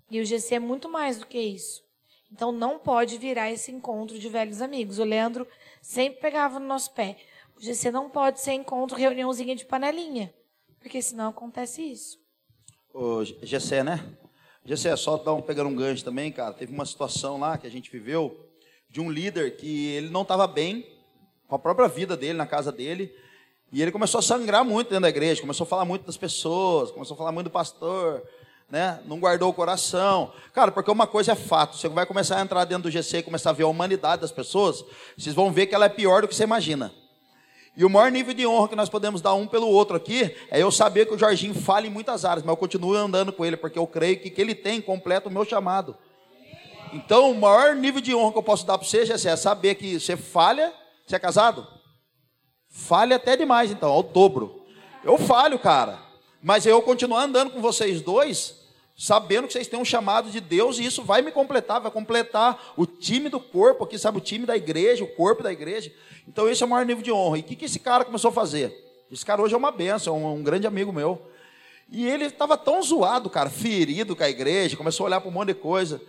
[0.10, 1.84] E o GC é muito mais do que isso.
[2.32, 4.98] Então, não pode virar esse encontro de velhos amigos.
[4.98, 5.48] O Leandro
[5.82, 7.18] sempre pegava no nosso pé.
[7.58, 10.34] O GC não pode ser encontro, reuniãozinha de panelinha.
[10.80, 12.18] Porque senão acontece isso.
[12.94, 14.18] O GC, né?
[14.66, 16.54] GC, só dar um, pegando um gancho também, cara.
[16.54, 18.48] Teve uma situação lá que a gente viveu
[18.90, 20.88] de um líder que ele não estava bem
[21.48, 23.14] com a própria vida dele, na casa dele.
[23.72, 26.92] E ele começou a sangrar muito dentro da igreja, começou a falar muito das pessoas,
[26.92, 28.24] começou a falar muito do pastor,
[28.70, 29.02] né?
[29.06, 30.32] Não guardou o coração.
[30.54, 33.24] Cara, porque uma coisa é fato, você vai começar a entrar dentro do GC e
[33.24, 34.86] começar a ver a humanidade das pessoas,
[35.18, 36.94] vocês vão ver que ela é pior do que você imagina.
[37.76, 40.62] E o maior nível de honra que nós podemos dar um pelo outro aqui é
[40.62, 43.58] eu saber que o Jorginho fala em muitas áreas, mas eu continuo andando com ele,
[43.58, 45.98] porque eu creio que que ele tem completa o meu chamado.
[46.94, 50.00] Então, o maior nível de honra que eu posso dar para você é saber que
[50.00, 50.72] você falha.
[51.08, 51.68] Você é casado?
[52.70, 54.64] Falha até demais, então, ao dobro.
[55.04, 56.00] Eu falho, cara.
[56.42, 58.56] Mas eu continuo andando com vocês dois,
[58.96, 62.74] sabendo que vocês têm um chamado de Deus e isso vai me completar, vai completar
[62.78, 64.18] o time do corpo aqui, sabe?
[64.18, 65.92] O time da igreja, o corpo da igreja.
[66.28, 67.38] Então, esse é o maior nível de honra.
[67.38, 68.74] E o que, que esse cara começou a fazer?
[69.12, 71.22] Esse cara hoje é uma benção, um, um grande amigo meu.
[71.90, 75.34] E ele estava tão zoado, cara, ferido com a igreja, começou a olhar para um
[75.34, 76.02] monte de coisa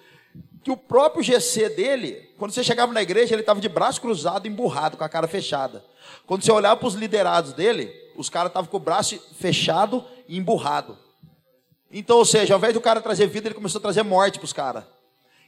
[0.65, 4.49] que o próprio GC dele, quando você chegava na igreja, ele estava de braço cruzado,
[4.49, 5.85] emburrado, com a cara fechada.
[6.27, 10.39] Quando você olhava para os liderados dele, os caras estavam com o braço fechado e
[10.39, 10.97] emburrado.
[11.97, 14.45] Então, ou seja, ao invés do cara trazer vida, ele começou a trazer morte para
[14.45, 14.83] os caras.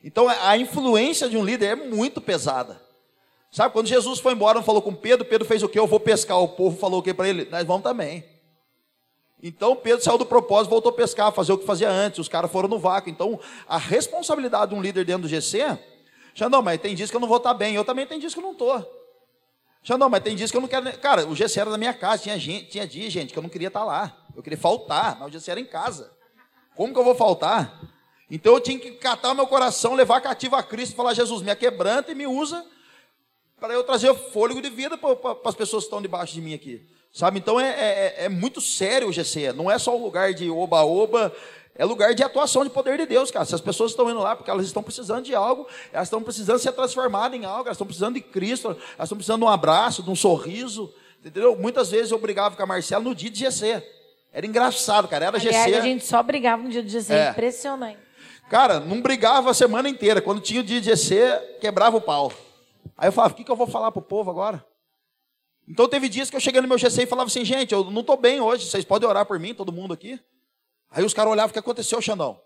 [0.05, 2.81] Então, a influência de um líder é muito pesada.
[3.51, 5.77] Sabe, quando Jesus foi embora, não falou com Pedro, Pedro fez o quê?
[5.77, 6.39] Eu vou pescar.
[6.39, 7.49] O povo falou o quê para ele?
[7.51, 8.25] Nós vamos também.
[9.43, 12.21] Então Pedro saiu do propósito, voltou a pescar, fazer o que fazia antes.
[12.21, 13.11] Os caras foram no vácuo.
[13.11, 15.79] Então a responsabilidade de um líder dentro do GC,
[16.35, 17.75] já não, mas tem dias que eu não vou estar bem.
[17.75, 18.85] Eu também tem dias que eu não estou.
[19.83, 20.97] Já não, mas tem dias que eu não quero.
[20.99, 22.23] Cara, o GC era na minha casa.
[22.23, 24.17] Tinha, gente, tinha dia, gente, que eu não queria estar lá.
[24.35, 26.16] Eu queria faltar, mas o GC era em casa.
[26.77, 27.81] Como que eu vou faltar?
[28.31, 32.13] Então eu tinha que catar meu coração, levar cativo a Cristo falar: Jesus, me quebranta
[32.13, 32.65] e me usa
[33.59, 36.87] para eu trazer fôlego de vida para as pessoas que estão debaixo de mim aqui.
[37.13, 37.39] Sabe?
[37.39, 39.53] Então é, é, é, muito sério o GC.
[39.55, 41.33] Não é só um lugar de oba-oba,
[41.75, 43.47] é lugar de atuação de poder de Deus, cara.
[43.47, 46.59] Se as pessoas estão indo lá porque elas estão precisando de algo, elas estão precisando
[46.59, 50.03] ser transformadas em algo, elas estão precisando de Cristo, elas estão precisando de um abraço,
[50.03, 50.93] de um sorriso.
[51.25, 51.57] Entendeu?
[51.57, 53.83] Muitas vezes eu brigava com a Marcela no dia de GC.
[54.37, 55.25] Era engraçado, cara.
[55.25, 55.79] Era Aliás, GC.
[55.79, 57.11] a gente só brigava no dia de GC.
[57.11, 57.31] É.
[57.31, 57.99] Impressionante.
[58.51, 60.21] Cara, não brigava a semana inteira.
[60.21, 62.31] Quando tinha o dia de GC, quebrava o pau.
[62.99, 64.63] Aí eu falava, o que, que eu vou falar pro povo agora?
[65.67, 68.03] Então teve dias que eu cheguei no meu GC e falava assim, gente, eu não
[68.03, 70.21] estou bem hoje, vocês podem orar por mim, todo mundo aqui?
[70.91, 72.39] Aí os caras olhavam, o que aconteceu, Xandão?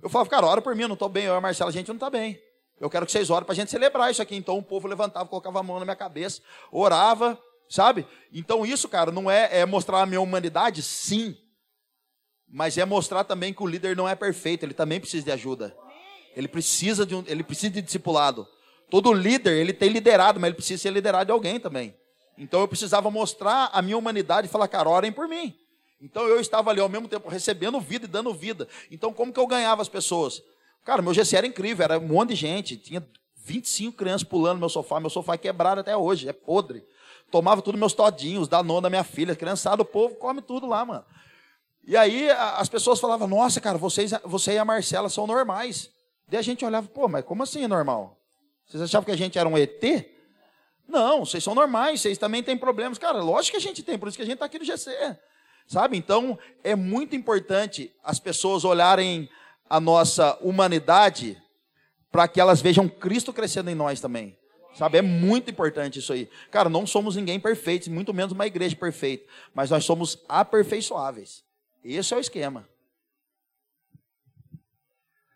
[0.00, 1.72] Eu falava, cara, ora por mim, eu não estou bem, eu e a Marcela, a
[1.72, 2.40] gente não está bem.
[2.80, 4.36] Eu quero que vocês orem para a gente celebrar isso aqui.
[4.36, 7.36] Então o povo levantava, colocava a mão na minha cabeça, orava,
[7.74, 8.06] sabe?
[8.32, 10.80] Então isso, cara, não é, é mostrar a minha humanidade?
[10.80, 11.36] Sim.
[12.48, 15.76] Mas é mostrar também que o líder não é perfeito, ele também precisa de ajuda.
[16.36, 18.46] Ele precisa de, um, ele precisa de discipulado.
[18.88, 21.96] Todo líder, ele tem liderado, mas ele precisa ser liderado de alguém também.
[22.38, 25.52] Então eu precisava mostrar a minha humanidade e falar, cara, orem por mim.
[26.00, 28.68] Então eu estava ali ao mesmo tempo recebendo vida e dando vida.
[28.88, 30.40] Então como que eu ganhava as pessoas?
[30.84, 33.04] Cara, meu GC era incrível, era um monte de gente, tinha
[33.36, 36.84] 25 crianças pulando no meu sofá, meu sofá é quebrado até hoje, é podre.
[37.34, 40.84] Tomava tudo meus todinhos, da nona da minha filha, criançada, o povo come tudo lá,
[40.84, 41.04] mano.
[41.84, 45.90] E aí as pessoas falavam, nossa, cara, vocês, você e a Marcela são normais.
[46.28, 48.16] Daí a gente olhava, pô, mas como assim é normal?
[48.64, 49.82] Vocês achavam que a gente era um ET?
[50.86, 52.98] Não, vocês são normais, vocês também têm problemas.
[52.98, 54.92] Cara, lógico que a gente tem, por isso que a gente está aqui no GC.
[55.66, 55.96] Sabe?
[55.96, 59.28] Então, é muito importante as pessoas olharem
[59.68, 61.36] a nossa humanidade
[62.12, 64.38] para que elas vejam Cristo crescendo em nós também.
[64.74, 64.98] Sabe?
[64.98, 66.28] É muito importante isso aí.
[66.50, 71.44] Cara, não somos ninguém perfeito, muito menos uma igreja perfeita, mas nós somos aperfeiçoáveis.
[71.84, 72.66] Esse é o esquema.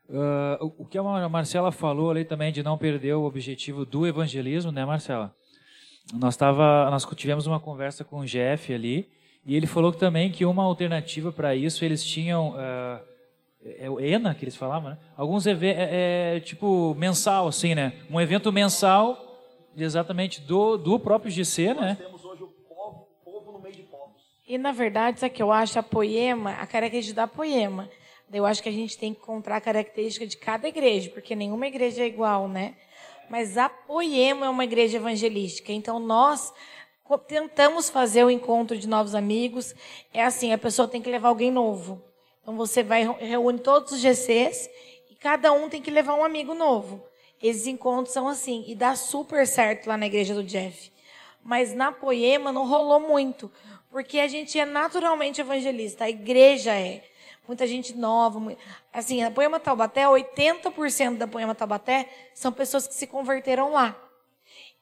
[0.09, 4.73] Uh, o que a Marcela falou ali também de não perder o objetivo do evangelismo,
[4.73, 5.35] né, Marcela?
[6.15, 9.09] Nós, tava, nós tivemos uma conversa com o Jeff ali,
[9.45, 13.09] e ele falou também que uma alternativa para isso, eles tinham uh,
[13.79, 14.99] é o ENA que eles falavam, né?
[15.17, 17.93] Alguns eventos, é, é, tipo mensal, assim, né?
[18.11, 19.28] Um evento mensal,
[19.77, 21.97] exatamente do, do próprio GC, né?
[22.01, 24.23] temos hoje o povo, povo no meio de povos.
[24.47, 27.89] E na verdade, sabe que eu acho a poema, a característica da poema.
[28.33, 31.67] Eu acho que a gente tem que encontrar a característica de cada igreja, porque nenhuma
[31.67, 32.75] igreja é igual, né?
[33.31, 35.73] Mas a poema é uma igreja evangelística.
[35.73, 36.53] Então nós
[37.27, 39.75] tentamos fazer o encontro de novos amigos.
[40.13, 42.03] É assim, a pessoa tem que levar alguém novo.
[42.43, 44.69] Então você vai reúne todos os GCs
[45.11, 47.08] e cada um tem que levar um amigo novo.
[47.43, 50.93] Esses encontros são assim e dá super certo lá na igreja do Jeff.
[51.43, 53.51] Mas na Poema não rolou muito,
[53.91, 57.05] porque a gente é naturalmente evangelista, a igreja é.
[57.47, 58.55] Muita gente nova.
[58.93, 63.97] Assim, a Poema Taubaté, 80% da Poema Taubaté são pessoas que se converteram lá.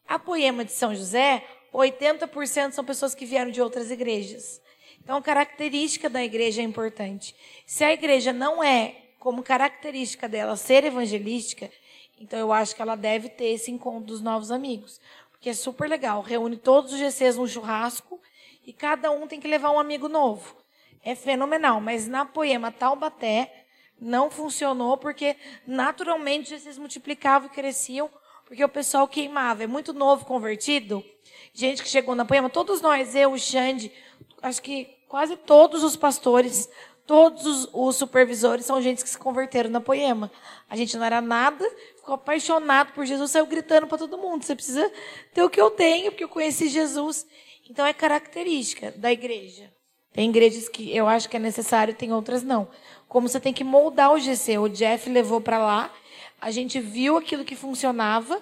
[0.09, 4.61] A Poema de São José, 80% são pessoas que vieram de outras igrejas.
[5.01, 7.37] Então, característica da igreja é importante.
[7.65, 11.71] Se a igreja não é, como característica dela, ser evangelística,
[12.19, 15.01] então eu acho que ela deve ter esse encontro dos novos amigos.
[15.31, 16.23] Porque é super legal.
[16.23, 18.21] Reúne todos os GCs num churrasco
[18.65, 20.57] e cada um tem que levar um amigo novo.
[21.05, 21.81] É fenomenal.
[21.81, 23.67] Mas na Poema Taubaté
[24.01, 25.37] não funcionou porque
[25.67, 28.11] naturalmente os GCs multiplicavam e cresciam
[28.47, 29.65] porque o pessoal queimava.
[29.65, 31.05] É muito novo convertido.
[31.53, 33.93] Gente que chegou na Poema, todos nós, eu, o Xande,
[34.41, 36.69] acho que quase todos os pastores,
[37.07, 40.31] todos os, supervisores são gente que se converteram na Poema.
[40.71, 41.65] A gente não era nada,
[42.07, 44.45] ficou apaixonado por Jesus, saiu gritando para todo mundo.
[44.45, 44.93] Você precisa
[45.35, 47.27] ter o que eu tenho, porque eu conheci Jesus.
[47.69, 49.73] Então é característica da igreja.
[50.13, 52.71] Tem igrejas que eu acho que é necessário, tem outras não.
[53.09, 54.57] Como você tem que moldar o GC.
[54.57, 55.93] O Jeff levou para lá,
[56.41, 58.41] a gente viu aquilo que funcionava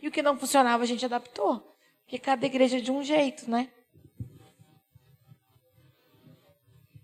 [0.00, 1.74] e o que não funcionava a gente adaptou.
[2.04, 3.70] Porque cada igreja é de um jeito, né?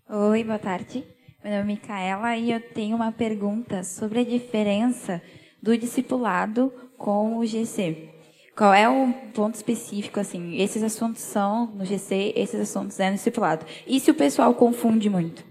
[0.07, 1.03] Oi, boa tarde.
[1.43, 5.19] Meu nome é Micaela e eu tenho uma pergunta sobre a diferença
[5.63, 8.09] do discipulado com o GC.
[8.55, 13.15] Qual é o ponto específico, assim, esses assuntos são no GC, esses assuntos é no
[13.15, 13.65] discipulado.
[13.87, 15.43] E se o pessoal confunde muito?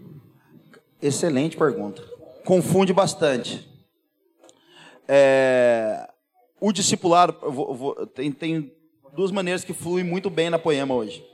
[1.00, 2.02] Excelente pergunta.
[2.44, 3.66] Confunde bastante.
[5.08, 6.08] É,
[6.60, 8.72] o discipulado, vou- vou- tem, tem
[9.16, 11.24] duas maneiras que fluem muito bem na poema hoje.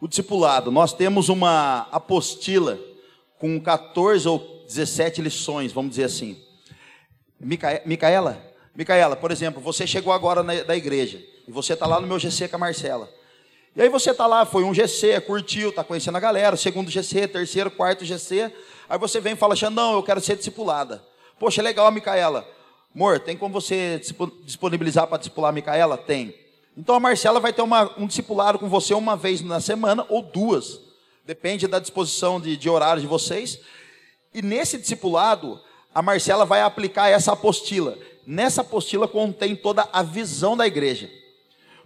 [0.00, 2.78] O discipulado, nós temos uma apostila
[3.38, 6.36] com 14 ou 17 lições, vamos dizer assim.
[7.42, 8.40] Micae- Micaela,
[8.74, 12.18] Micaela, por exemplo, você chegou agora na, da igreja e você está lá no meu
[12.18, 13.08] GC com a Marcela.
[13.74, 17.26] E aí você está lá, foi um GC, curtiu, está conhecendo a galera, segundo GC,
[17.28, 18.52] terceiro, quarto GC.
[18.88, 21.02] Aí você vem e fala, Xandão, eu quero ser discipulada.
[21.38, 22.46] Poxa, legal, Micaela.
[22.94, 25.96] Amor, tem como você dispo- disponibilizar para discipular a Micaela?
[25.96, 26.34] Tem.
[26.76, 30.22] Então a Marcela vai ter uma- um discipulado com você uma vez na semana ou
[30.22, 30.78] duas.
[31.24, 33.58] Depende da disposição de, de horário de vocês.
[34.34, 35.58] E nesse discipulado,
[35.94, 37.96] a Marcela vai aplicar essa apostila.
[38.26, 41.10] Nessa apostila contém toda a visão da igreja.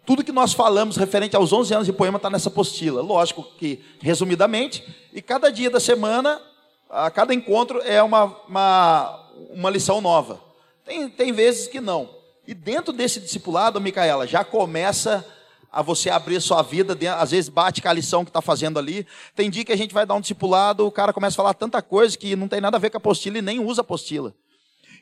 [0.04, 3.02] Tudo que nós falamos referente aos 11 anos de poema está nessa apostila.
[3.02, 6.40] Lógico que, resumidamente, e cada dia da semana,
[6.88, 10.40] a cada encontro é uma, uma, uma lição nova.
[10.84, 12.08] Tem, tem vezes que não.
[12.46, 15.26] E dentro desse discipulado, Micaela, já começa
[15.70, 19.06] a você abrir sua vida, às vezes bate com a lição que está fazendo ali.
[19.34, 21.82] Tem dia que a gente vai dar um discipulado, o cara começa a falar tanta
[21.82, 24.34] coisa que não tem nada a ver com a apostila e nem usa apostila.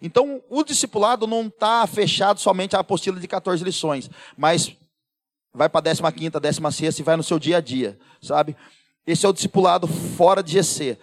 [0.02, 4.76] Então, o discipulado não está fechado somente à apostila de 14 lições, mas
[5.52, 8.56] vai para a 15, 16 e vai no seu dia a dia, sabe?
[9.06, 10.98] Esse é o discipulado fora de GC,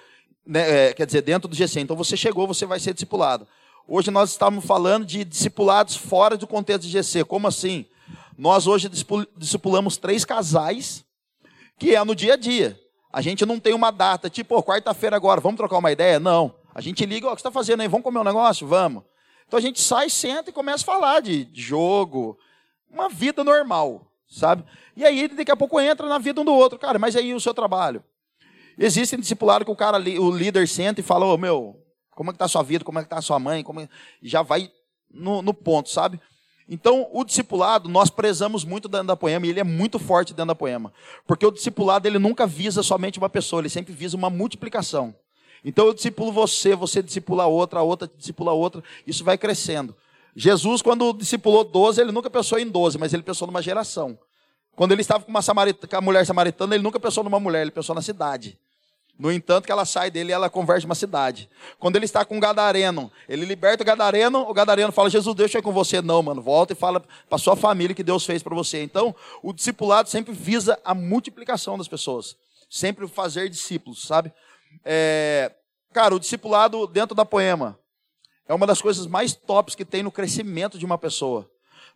[0.45, 0.89] né?
[0.89, 1.79] É, quer dizer, dentro do GC.
[1.79, 3.47] Então, você chegou, você vai ser discipulado.
[3.87, 7.23] Hoje nós estamos falando de discipulados fora do contexto de GC.
[7.23, 7.85] Como assim?
[8.41, 11.05] Nós hoje discipu- discipulamos três casais,
[11.77, 12.75] que é no dia a dia.
[13.13, 16.19] A gente não tem uma data, tipo, "Ô, quarta-feira agora, vamos trocar uma ideia?
[16.19, 16.55] Não.
[16.73, 17.87] A gente liga, ó, o que você está fazendo aí?
[17.87, 18.65] Vamos comer um negócio?
[18.65, 19.03] Vamos.
[19.45, 22.35] Então a gente sai, senta e começa a falar de jogo,
[22.89, 24.65] uma vida normal, sabe?
[24.97, 27.39] E aí daqui a pouco entra na vida um do outro, cara, mas aí o
[27.39, 28.03] seu trabalho?
[28.75, 31.79] Existem discipulados que o cara, o líder senta e fala, ô meu,
[32.15, 33.81] como é que tá a sua vida, como é que tá a sua mãe, como
[33.81, 33.89] é...
[34.23, 34.71] já vai
[35.11, 36.19] no, no ponto, sabe?
[36.73, 40.47] Então, o discipulado, nós prezamos muito dentro da poema, e ele é muito forte dentro
[40.47, 40.93] da poema.
[41.27, 45.13] Porque o discipulado, ele nunca visa somente uma pessoa, ele sempre visa uma multiplicação.
[45.65, 49.93] Então, eu discipulo você, você discipula outra, a outra discipula outra, isso vai crescendo.
[50.33, 54.17] Jesus, quando discipulou 12, ele nunca pensou em 12, mas ele pensou numa geração.
[54.73, 57.63] Quando ele estava com, uma samarita- com a mulher samaritana, ele nunca pensou numa mulher,
[57.63, 58.57] ele pensou na cidade.
[59.21, 61.49] No entanto, que ela sai dele e ela converte uma cidade.
[61.79, 65.53] Quando ele está com o Gadareno, ele liberta o Gadareno, o Gadareno fala, Jesus, Deus
[65.53, 66.01] é com você.
[66.01, 68.81] Não, mano, volta e fala para sua família que Deus fez para você.
[68.81, 72.35] Então, o discipulado sempre visa a multiplicação das pessoas.
[72.69, 74.31] Sempre fazer discípulos, sabe?
[74.83, 75.51] É,
[75.93, 77.77] Cara, o discipulado dentro da poema
[78.47, 81.49] é uma das coisas mais tops que tem no crescimento de uma pessoa.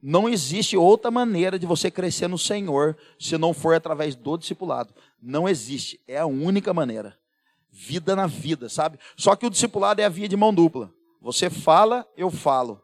[0.07, 4.93] Não existe outra maneira de você crescer no Senhor se não for através do discipulado.
[5.19, 5.99] Não existe.
[6.07, 7.17] É a única maneira.
[7.71, 8.99] Vida na vida, sabe?
[9.17, 10.93] Só que o discipulado é a via de mão dupla.
[11.19, 12.79] Você fala, eu falo.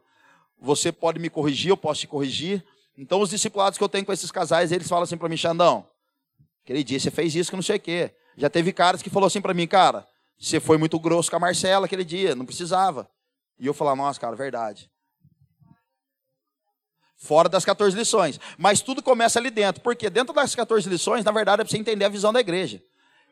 [0.60, 2.64] Você pode me corrigir, eu posso te corrigir.
[2.98, 5.86] Então, os discipulados que eu tenho com esses casais, eles falam assim para mim, Xandão,
[6.64, 8.10] aquele dia você fez isso que não sei o quê.
[8.36, 10.04] Já teve caras que falou assim para mim, cara,
[10.36, 13.08] você foi muito grosso com a Marcela aquele dia, não precisava.
[13.60, 14.90] E eu falar, nossa, cara, verdade.
[17.22, 18.40] Fora das 14 lições.
[18.58, 19.80] Mas tudo começa ali dentro.
[19.80, 22.82] Porque dentro das 14 lições, na verdade, é para você entender a visão da igreja.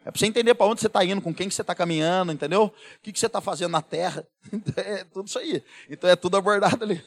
[0.04, 2.32] É para você entender para onde você está indo, com quem que você está caminhando,
[2.32, 2.66] entendeu?
[2.66, 4.26] O que, que você está fazendo na terra.
[4.76, 5.62] É tudo isso aí.
[5.88, 7.02] Então é tudo abordado ali.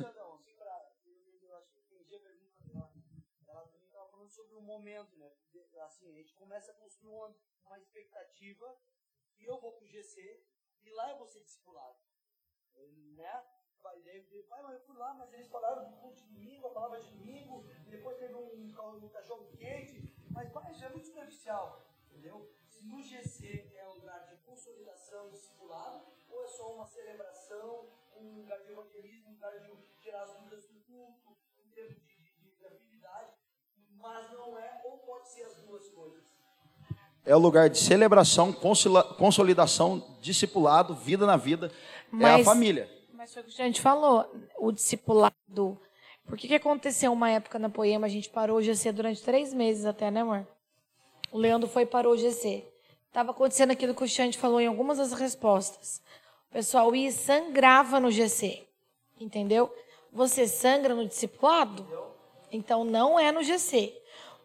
[9.53, 10.41] Eu vou para o GC
[10.85, 11.97] e lá eu vou ser discipulado.
[13.15, 13.43] Né?
[14.21, 17.09] Pai, mas eu fui lá, mas eles falaram do culto de domingo, a palavra de
[17.09, 18.63] domingo, e depois teve um,
[19.03, 22.47] um cachorro quente, mas pai, isso é muito superficial, entendeu?
[22.69, 28.41] Se no GC é um lugar de consolidação, discipulado, ou é só uma celebração, um
[28.41, 31.35] lugar de evangelismo, um lugar de tirar as dúvidas do culto,
[31.65, 33.33] um tempo de, de, de habilidade,
[33.95, 36.23] mas não é, ou pode ser as duas coisas.
[37.25, 41.71] É o lugar de celebração, consolidação, discipulado, vida na vida.
[42.11, 43.02] Mas, é a família.
[43.23, 45.79] Mas foi o que a gente falou, o discipulado.
[46.25, 49.53] Por que, que aconteceu uma época na Poema, a gente parou o GC durante três
[49.53, 50.45] meses até, né, amor?
[51.31, 52.67] O Leandro foi e parou o GC.
[53.07, 56.01] Estava acontecendo aquilo que o Xande falou em algumas das respostas.
[56.49, 58.67] O pessoal ia e sangrava no GC.
[59.17, 59.73] Entendeu?
[60.11, 61.87] Você sangra no discipulado?
[62.51, 63.97] Então não é no GC.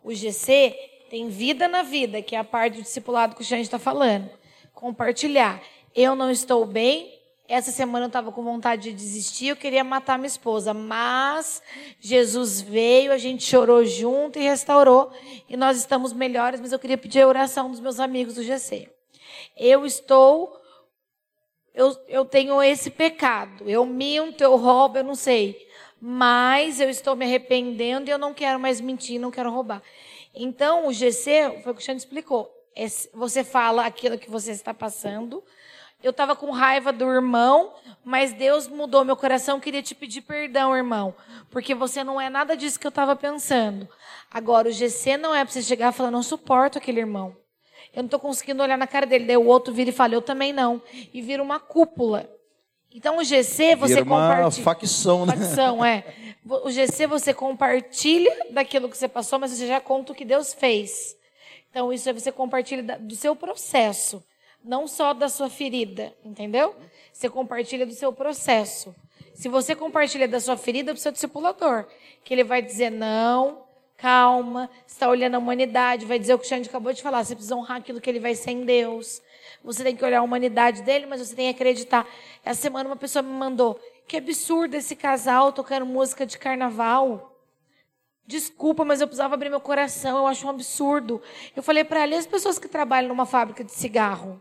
[0.04, 0.70] O GC
[1.10, 4.30] tem vida na vida, que é a parte do discipulado que o Xande está falando.
[4.72, 5.60] Compartilhar.
[5.96, 7.17] Eu não estou bem,
[7.48, 11.62] essa semana eu estava com vontade de desistir, eu queria matar minha esposa, mas
[11.98, 15.10] Jesus veio, a gente chorou junto e restaurou,
[15.48, 18.90] e nós estamos melhores, mas eu queria pedir a oração dos meus amigos do GC.
[19.56, 20.60] Eu estou,
[21.74, 25.66] eu, eu tenho esse pecado, eu minto, eu roubo, eu não sei,
[25.98, 29.82] mas eu estou me arrependendo e eu não quero mais mentir, não quero roubar.
[30.34, 34.52] Então, o GC, foi o que o Xande explicou, é, você fala aquilo que você
[34.52, 35.42] está passando,
[36.02, 37.72] eu estava com raiva do irmão,
[38.04, 39.58] mas Deus mudou meu coração.
[39.58, 41.14] Queria te pedir perdão, irmão,
[41.50, 43.88] porque você não é nada disso que eu estava pensando.
[44.30, 47.36] Agora, o GC não é para você chegar e falar, não suporto aquele irmão.
[47.92, 49.24] Eu não estou conseguindo olhar na cara dele.
[49.24, 50.80] Daí o outro vira e fala, eu também não.
[51.12, 52.30] E vira uma cúpula.
[52.94, 54.64] Então, o GC você vira uma compartilha.
[54.64, 55.36] facção, né?
[55.36, 56.04] Facção, é.
[56.44, 60.54] O GC você compartilha daquilo que você passou, mas você já conta o que Deus
[60.54, 61.16] fez.
[61.70, 64.22] Então, isso é você compartilha do seu processo
[64.64, 66.74] não só da sua ferida, entendeu?
[67.12, 68.94] Você compartilha do seu processo.
[69.34, 71.86] Se você compartilha da sua ferida, é do seu discipulador,
[72.24, 73.64] que ele vai dizer não,
[73.96, 77.34] calma, está olhando a humanidade, vai dizer o que o Xande acabou de falar, você
[77.34, 79.20] precisa honrar aquilo que ele vai ser em Deus.
[79.62, 82.06] Você tem que olhar a humanidade dele, mas você tem que acreditar.
[82.44, 87.36] Essa semana uma pessoa me mandou, que absurdo esse casal tocando música de carnaval.
[88.26, 91.20] Desculpa, mas eu precisava abrir meu coração, eu acho um absurdo.
[91.56, 94.40] Eu falei para e as pessoas que trabalham numa fábrica de cigarro?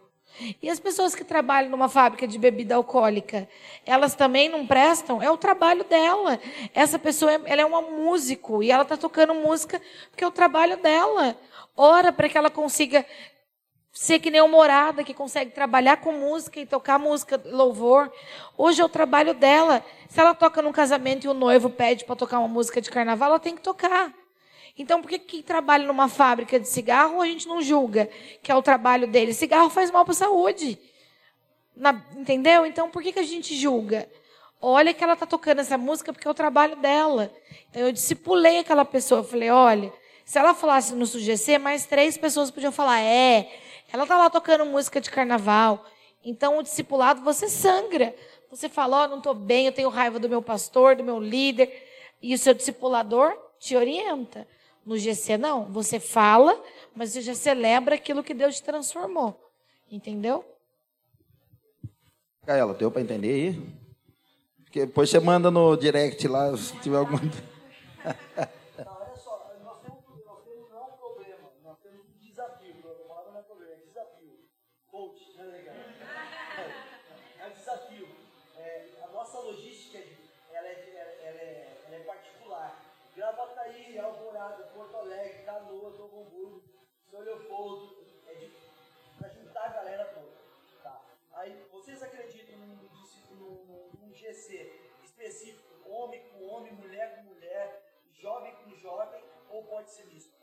[0.62, 3.48] E as pessoas que trabalham numa fábrica de bebida alcoólica,
[3.86, 5.22] elas também não prestam?
[5.22, 6.40] É o trabalho dela.
[6.74, 10.78] Essa pessoa, ela é uma músico e ela está tocando música porque é o trabalho
[10.78, 11.36] dela.
[11.76, 13.06] Ora para que ela consiga
[13.92, 18.12] ser que nem uma morada que consegue trabalhar com música e tocar música louvor.
[18.56, 19.84] Hoje é o trabalho dela.
[20.08, 23.30] Se ela toca num casamento e o noivo pede para tocar uma música de carnaval,
[23.30, 24.14] ela tem que tocar.
[24.78, 28.10] Então, por que quem trabalha numa fábrica de cigarro a gente não julga
[28.44, 29.34] que é o trabalho dele?
[29.34, 30.80] Cigarro faz mal para a saúde.
[31.76, 32.66] Na, entendeu?
[32.66, 34.08] Então, por que, que a gente julga?
[34.62, 37.34] Olha que ela está tocando essa música porque é o trabalho dela.
[37.70, 39.22] Então, eu discipulei aquela pessoa.
[39.22, 39.92] Eu falei, olha,
[40.26, 43.52] se ela falasse no SUGC, mais três pessoas podiam falar, é,
[43.92, 45.86] ela está lá tocando música de carnaval.
[46.24, 48.16] Então, o discipulado, você sangra.
[48.50, 51.20] Você fala, ó, oh, não estou bem, eu tenho raiva do meu pastor, do meu
[51.20, 51.72] líder.
[52.22, 54.48] E o seu discipulador te orienta.
[54.88, 55.66] No GC, não.
[55.66, 56.64] Você fala,
[56.96, 59.38] mas você já celebra aquilo que Deus te transformou.
[59.92, 60.46] Entendeu?
[62.46, 63.62] Gaela, deu para entender aí?
[64.64, 67.20] Porque depois você manda no direct lá se tiver alguma.
[87.58, 87.90] todo,
[88.28, 88.52] é de,
[89.18, 90.32] pra juntar a galera toda.
[90.84, 91.02] Tá?
[91.34, 92.78] Aí vocês acreditam num,
[93.36, 94.72] num, num GC
[95.04, 97.84] específico, homem com homem, mulher com mulher,
[98.22, 100.38] jovem com jovem, ou pode ser misto?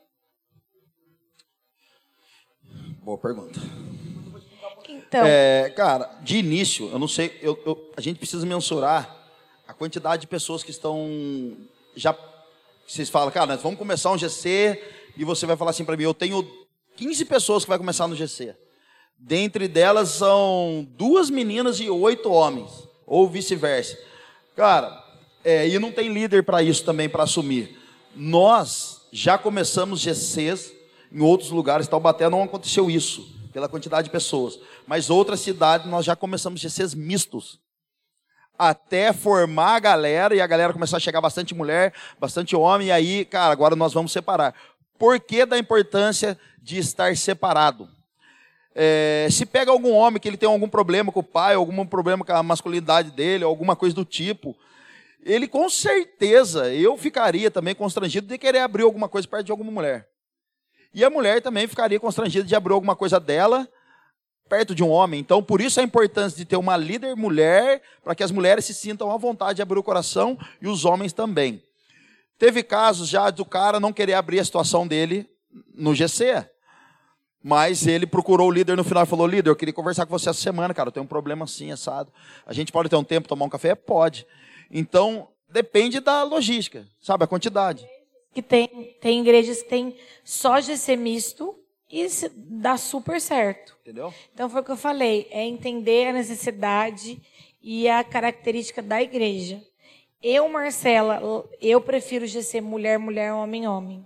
[3.01, 3.59] Boa pergunta.
[4.87, 5.25] Então.
[5.25, 9.15] É, cara, de início, eu não sei, eu, eu, a gente precisa mensurar
[9.67, 11.57] a quantidade de pessoas que estão
[11.95, 12.15] já.
[12.85, 14.81] Vocês falam, cara, nós vamos começar um GC
[15.17, 16.64] e você vai falar assim para mim, eu tenho
[16.95, 18.55] 15 pessoas que vai começar no GC.
[19.17, 22.69] Dentre delas são duas meninas e oito homens,
[23.05, 23.97] ou vice-versa.
[24.55, 25.03] Cara,
[25.43, 27.77] é, e não tem líder para isso também, para assumir.
[28.15, 30.73] Nós já começamos GCs
[31.11, 34.59] em outros lugares, Taubaté não aconteceu isso, pela quantidade de pessoas.
[34.85, 37.59] Mas outras cidades nós já começamos GCs mistos.
[38.57, 42.91] Até formar a galera e a galera começar a chegar bastante mulher, bastante homem, e
[42.91, 44.53] aí, cara, agora nós vamos separar.
[44.97, 47.89] Por que da importância de estar separado?
[48.73, 52.25] É, se pega algum homem que ele tem algum problema com o pai, algum problema
[52.25, 54.55] com a masculinidade dele, alguma coisa do tipo,
[55.23, 59.71] ele com certeza, eu ficaria também constrangido de querer abrir alguma coisa perto de alguma
[59.71, 60.07] mulher.
[60.93, 63.67] E a mulher também ficaria constrangida de abrir alguma coisa dela
[64.47, 65.19] perto de um homem.
[65.19, 68.73] Então, por isso a importância de ter uma líder mulher, para que as mulheres se
[68.73, 71.61] sintam à vontade de abrir o coração e os homens também.
[72.37, 75.29] Teve casos já do cara não querer abrir a situação dele
[75.73, 76.45] no GC.
[77.41, 80.29] Mas ele procurou o líder no final e falou: Líder, eu queria conversar com você
[80.29, 80.87] essa semana, cara.
[80.87, 82.11] Eu tenho um problema assim, assado.
[82.45, 83.75] A gente pode ter um tempo, tomar um café?
[83.75, 84.25] Pode.
[84.71, 87.23] Então, depende da logística, sabe?
[87.23, 87.87] A quantidade.
[88.33, 91.55] que tem, tem igrejas que tem só GC misto
[91.89, 93.77] e dá super certo.
[93.81, 94.13] Entendeu?
[94.33, 97.21] Então foi o que eu falei, é entender a necessidade
[97.61, 99.61] e a característica da igreja.
[100.21, 101.21] Eu, Marcela,
[101.61, 104.05] eu prefiro GC mulher, mulher, homem, homem.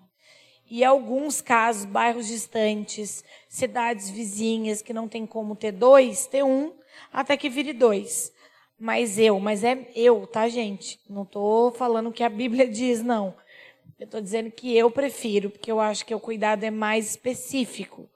[0.70, 6.74] E alguns casos, bairros distantes, cidades vizinhas que não tem como ter dois, ter um,
[7.12, 8.32] até que vire dois.
[8.78, 11.00] Mas eu, mas é eu, tá, gente?
[11.10, 13.36] Não estou falando que a Bíblia diz, não.
[14.00, 18.08] Eu estou dizendo que eu prefiro, porque eu acho que o cuidado é mais específico.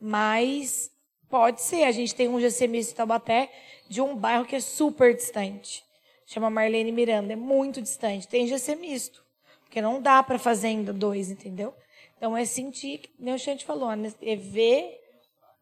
[0.00, 0.90] Mas
[1.28, 3.52] pode ser, a gente tem um GC em Taubaté
[3.88, 5.84] de um bairro que é super distante.
[6.26, 8.26] Chama Marlene Miranda, é muito distante.
[8.28, 9.24] Tem GC misto,
[9.64, 11.74] porque não dá para fazer ainda dois, entendeu?
[12.16, 15.00] Então é sentir, que o Xande falou, é ver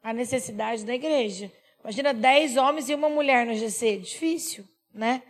[0.03, 1.51] a necessidade da igreja.
[1.83, 5.23] Imagina 10 homens e uma mulher no GC, difícil, né?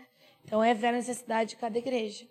[0.44, 2.28] Então é ver a necessidade de cada igreja.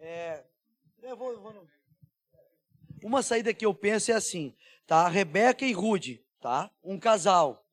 [0.00, 0.44] É,
[1.02, 1.68] eu vou, eu vou no-
[3.02, 4.54] Uma saída que eu penso é assim,
[4.86, 5.08] tá?
[5.08, 6.70] Rebeca e Rude, tá?
[6.82, 7.65] Um casal.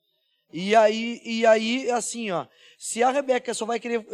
[0.56, 2.45] E aí, e aí, assim, ó.
[2.78, 4.06] Se a Rebeca só vai querer,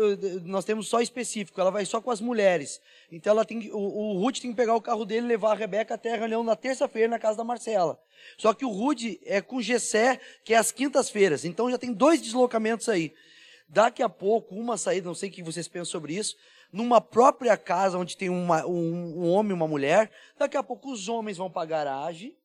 [0.45, 2.79] nós temos só específico, ela vai só com as mulheres.
[3.11, 5.51] Então ela tem, que- o, o Rude tem que pegar o carro dele e levar
[5.51, 7.99] a Rebeca até a reunião na terça-feira na casa da Marcela.
[8.37, 11.43] Só que o Rude é com Gessé, que é às quintas-feiras.
[11.43, 13.13] Então já tem dois deslocamentos aí.
[13.67, 16.37] Daqui a pouco, uma saída, não sei o que vocês pensam sobre isso,
[16.71, 20.91] numa própria casa onde tem uma- um, um homem e uma mulher, daqui a pouco
[20.91, 22.35] os homens vão para a garagem,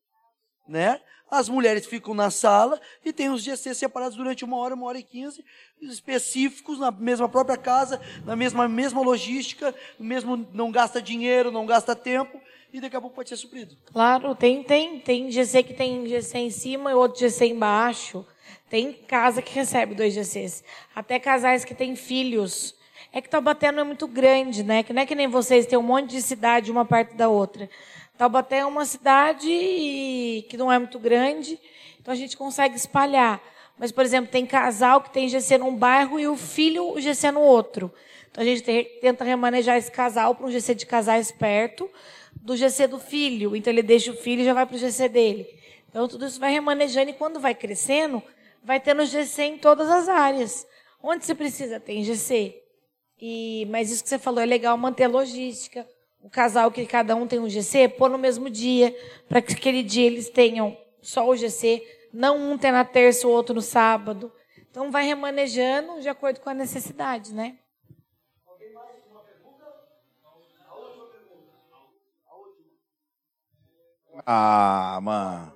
[0.67, 1.01] né?
[1.31, 4.99] As mulheres ficam na sala e tem os GC separados durante uma hora, uma hora
[4.99, 5.45] e quinze,
[5.81, 11.97] específicos na mesma própria casa, na mesma, mesma logística, mesmo não gasta dinheiro, não gasta
[11.97, 12.41] tempo,
[12.73, 13.77] e daqui a pouco pode ser suprido.
[13.87, 18.27] Claro, tem, tem, tem GC que tem GC em cima e outro GC embaixo.
[18.69, 20.65] Tem casa que recebe dois GCs.
[20.95, 22.75] Até casais que têm filhos.
[23.13, 24.83] É que Taubaté não é muito grande, né?
[24.83, 27.71] Que não é que nem vocês, tem um monte de cidade uma parte da outra.
[28.17, 29.49] Taubaté é uma cidade
[30.49, 31.59] que não é muito grande,
[32.01, 33.43] então a gente consegue espalhar.
[33.77, 37.33] Mas, por exemplo, tem casal que tem GC num bairro e o filho o GC
[37.33, 37.93] no outro.
[38.31, 41.91] Então a gente te- tenta remanejar esse casal para um GC de casais perto
[42.41, 43.57] do GC do filho.
[43.57, 45.47] Então ele deixa o filho e já vai para o GC dele.
[45.89, 48.23] Então tudo isso vai remanejando e quando vai crescendo,
[48.63, 50.67] vai tendo GC em todas as áreas.
[51.03, 52.61] Onde se precisa, tem GC.
[53.21, 55.87] E, mas isso que você falou é legal manter a logística.
[56.25, 58.97] O casal que cada um tem um GC, pôr no mesmo dia,
[59.29, 63.31] para que aquele dia eles tenham só o GC, não um ter na terça, o
[63.31, 64.33] outro no sábado.
[64.71, 67.59] Então vai remanejando de acordo com a necessidade, né?
[74.25, 75.54] Ah, mano.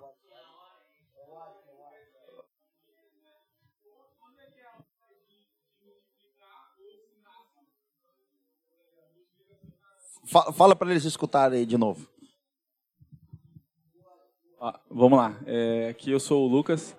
[10.28, 12.06] Fala para eles escutarem de novo.
[14.60, 15.34] Ah, vamos lá.
[15.46, 16.94] É, aqui eu sou o Lucas.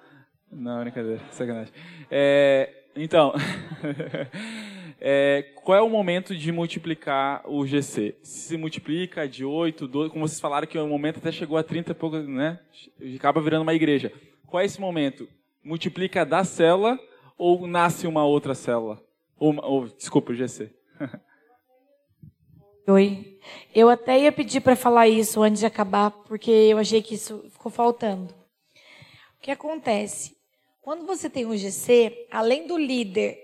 [0.52, 1.72] Não, brincadeira, sacanagem.
[2.10, 3.32] É, então,
[5.00, 8.18] é, qual é o momento de multiplicar o GC?
[8.24, 11.92] Se multiplica de 8, 12, como vocês falaram que o momento até chegou a 30
[11.92, 12.60] e pouco, né?
[13.16, 14.12] Acaba virando uma igreja.
[14.48, 15.30] Qual é esse momento?
[15.64, 16.98] Multiplica da célula
[17.38, 19.00] ou nasce uma outra célula?
[19.38, 20.74] Ou, ou desculpa, o GC.
[22.90, 23.40] Oi.
[23.76, 27.48] Eu até ia pedir para falar isso antes de acabar, porque eu achei que isso
[27.52, 28.34] ficou faltando.
[29.38, 30.36] O que acontece?
[30.82, 33.38] Quando você tem um GC, além do líder,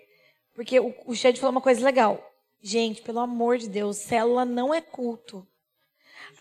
[0.55, 2.19] porque o, o falou uma coisa legal.
[2.59, 5.47] Gente, pelo amor de Deus, célula não é culto.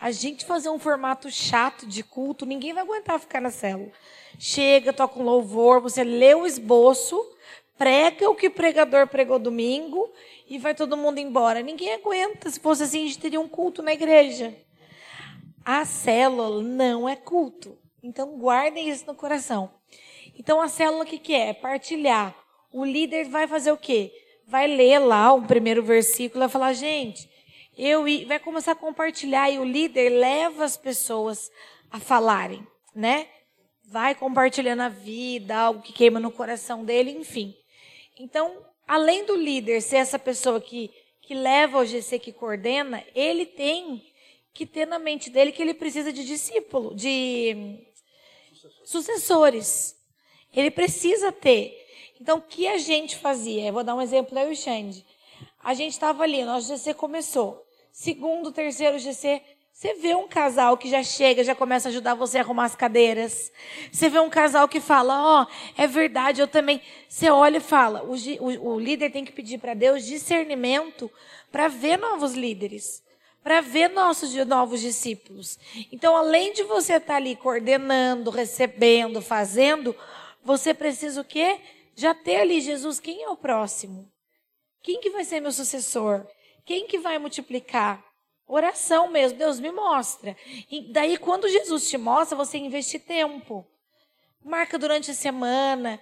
[0.01, 3.93] A gente fazer um formato chato de culto, ninguém vai aguentar ficar na célula.
[4.39, 7.23] Chega, toca um louvor, você lê o esboço,
[7.79, 10.13] prega o que o pregador pregou domingo
[10.49, 11.63] e vai todo mundo embora.
[11.63, 12.51] Ninguém aguenta.
[12.51, 14.55] Se fosse assim, a gente teria um culto na igreja.
[15.65, 17.79] A célula não é culto.
[18.03, 19.71] Então guardem isso no coração.
[20.39, 21.53] Então a célula o que, que é?
[21.53, 22.35] Partilhar.
[22.73, 24.13] O líder vai fazer o quê?
[24.47, 27.31] Vai ler lá o primeiro versículo e vai falar, gente,
[27.77, 31.51] eu vai começar a compartilhar e o líder leva as pessoas
[31.91, 33.29] a falarem, né?
[33.87, 37.55] Vai compartilhando a vida, algo que queima no coração dele, enfim.
[38.19, 40.91] Então, além do líder ser essa pessoa que,
[41.21, 44.05] que leva o GC, que coordena, ele tem
[44.53, 47.81] que ter na mente dele que ele precisa de discípulo, de
[48.85, 49.97] sucessores.
[50.53, 51.77] Ele precisa ter.
[52.21, 53.67] Então, o que a gente fazia?
[53.67, 55.05] Eu vou dar um exemplo, eu e o Xande.
[55.63, 57.67] A gente estava ali, nosso GC começou.
[57.91, 59.43] Segundo, terceiro GC,
[59.75, 62.77] você vê um casal que já chega, já começa a ajudar você a arrumar as
[62.77, 63.51] cadeiras.
[63.91, 65.47] Você vê um casal que fala, ó, oh,
[65.77, 66.81] é verdade, eu também.
[67.09, 71.11] Você olha e fala, o, o, o líder tem que pedir para Deus discernimento
[71.51, 73.03] para ver novos líderes,
[73.43, 75.59] para ver nossos novos discípulos.
[75.91, 79.95] Então, além de você estar tá ali coordenando, recebendo, fazendo,
[80.45, 81.61] você precisa o quê?
[81.97, 84.09] Já ter ali Jesus, quem é o próximo?
[84.85, 86.25] Quem que vai ser meu sucessor?
[86.65, 88.04] Quem que vai multiplicar?
[88.47, 90.37] Oração mesmo, Deus me mostra.
[90.71, 93.67] E daí, quando Jesus te mostra, você investe tempo.
[94.45, 95.99] Marca durante a semana,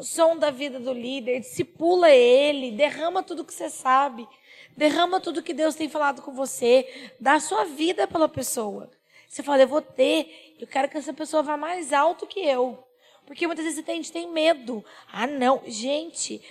[0.00, 4.26] sonda a vida do líder, discipula ele, derrama tudo que você sabe,
[4.74, 8.90] derrama tudo que Deus tem falado com você, dá a sua vida pela pessoa.
[9.28, 12.82] Você fala, eu vou ter, eu quero que essa pessoa vá mais alto que eu.
[13.26, 14.84] Porque muitas vezes a gente tem medo.
[15.10, 15.62] Ah, não.
[15.66, 16.42] Gente,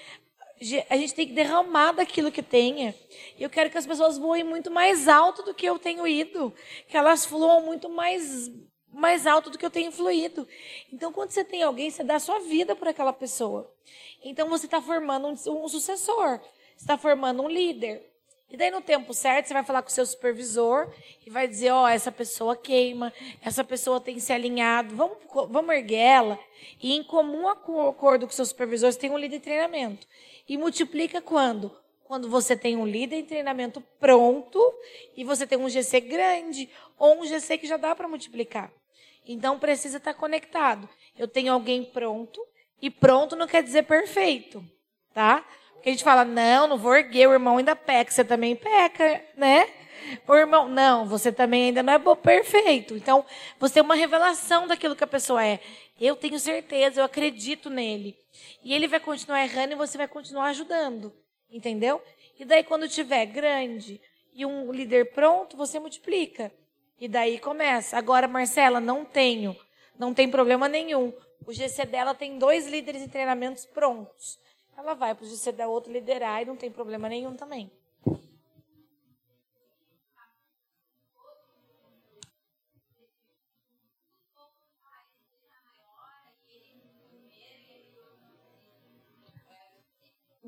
[0.90, 2.94] a gente tem que derramar daquilo que tenha.
[3.40, 6.54] Eu quero que as pessoas voem muito mais alto do que eu tenho ido,
[6.88, 8.52] que elas fluam muito mais
[8.94, 10.48] mais alto do que eu tenho fluído.
[10.92, 13.74] Então, quando você tem alguém, você dá a sua vida por aquela pessoa.
[14.22, 16.42] Então, você está formando um, um sucessor,
[16.78, 18.06] está formando um líder.
[18.50, 20.94] E daí, no tempo certo, você vai falar com o seu supervisor
[21.26, 25.18] e vai dizer: Ó, oh, essa pessoa queima, essa pessoa tem se alinhado, vamos,
[25.50, 26.40] vamos erguer ela.
[26.82, 30.06] E, em comum acordo com o seu supervisor, você tem um líder de treinamento.
[30.48, 31.76] E multiplica quando?
[32.04, 34.60] Quando você tem um líder em treinamento pronto
[35.16, 38.72] e você tem um GC grande ou um GC que já dá para multiplicar.
[39.26, 40.90] Então precisa estar tá conectado.
[41.18, 42.42] Eu tenho alguém pronto
[42.82, 44.64] e pronto não quer dizer perfeito,
[45.14, 45.46] tá?
[45.74, 49.24] Porque a gente fala, não, não vou erguer, o irmão ainda peca, você também peca,
[49.36, 49.68] né?
[50.30, 52.96] Irmão, não, você também ainda não é perfeito.
[52.96, 53.26] Então,
[53.60, 55.60] você tem uma revelação daquilo que a pessoa é.
[56.00, 58.18] Eu tenho certeza, eu acredito nele.
[58.64, 61.14] E ele vai continuar errando e você vai continuar ajudando.
[61.50, 62.02] Entendeu?
[62.40, 64.02] E daí, quando tiver grande
[64.34, 66.52] e um líder pronto, você multiplica.
[67.00, 67.98] E daí começa.
[67.98, 69.56] Agora, Marcela, não tenho.
[69.98, 71.14] Não tem problema nenhum.
[71.46, 74.40] O GC dela tem dois líderes em treinamentos prontos.
[74.78, 77.72] Ela vai para o GC da outra liderar e não tem problema nenhum também.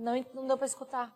[0.04, 1.16] Não, não deu para escutar.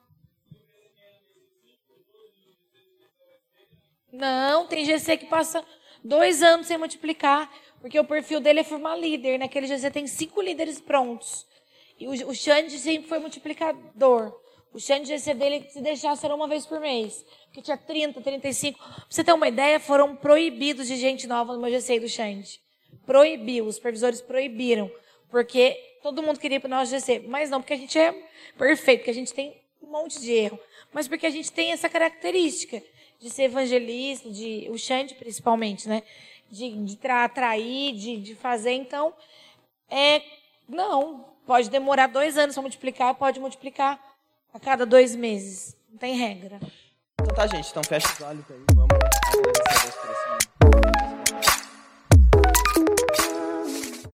[4.13, 5.61] Não, tem GC que passa
[6.01, 9.39] dois anos sem multiplicar, porque o perfil dele é formar líder.
[9.39, 11.45] Naquele GC tem cinco líderes prontos.
[11.99, 14.33] E o, o Xande sempre foi multiplicador.
[14.71, 17.25] O Xande GC dele, se deixasse, era uma vez por mês.
[17.47, 18.79] Porque tinha 30, 35.
[18.79, 22.61] Pra você ter uma ideia, foram proibidos de gente nova no meu GC do Xande.
[23.05, 24.89] Proibiu, os supervisores proibiram.
[25.29, 27.25] Porque todo mundo queria ir para o nosso GC.
[27.27, 28.13] Mas não porque a gente é
[28.57, 30.59] perfeito, porque a gente tem um monte de erro.
[30.93, 32.81] Mas porque a gente tem essa característica
[33.19, 36.03] de ser evangelista, de o Xande principalmente, né?
[36.49, 38.73] De, de atrair, de, de fazer.
[38.73, 39.13] Então,
[39.89, 40.21] é,
[40.67, 41.25] não.
[41.45, 43.97] Pode demorar dois anos para multiplicar, pode multiplicar
[44.53, 45.77] a cada dois meses.
[45.89, 46.59] Não tem regra.
[47.21, 47.69] Então tá, gente.
[47.69, 48.76] Então fecha os olhos aí.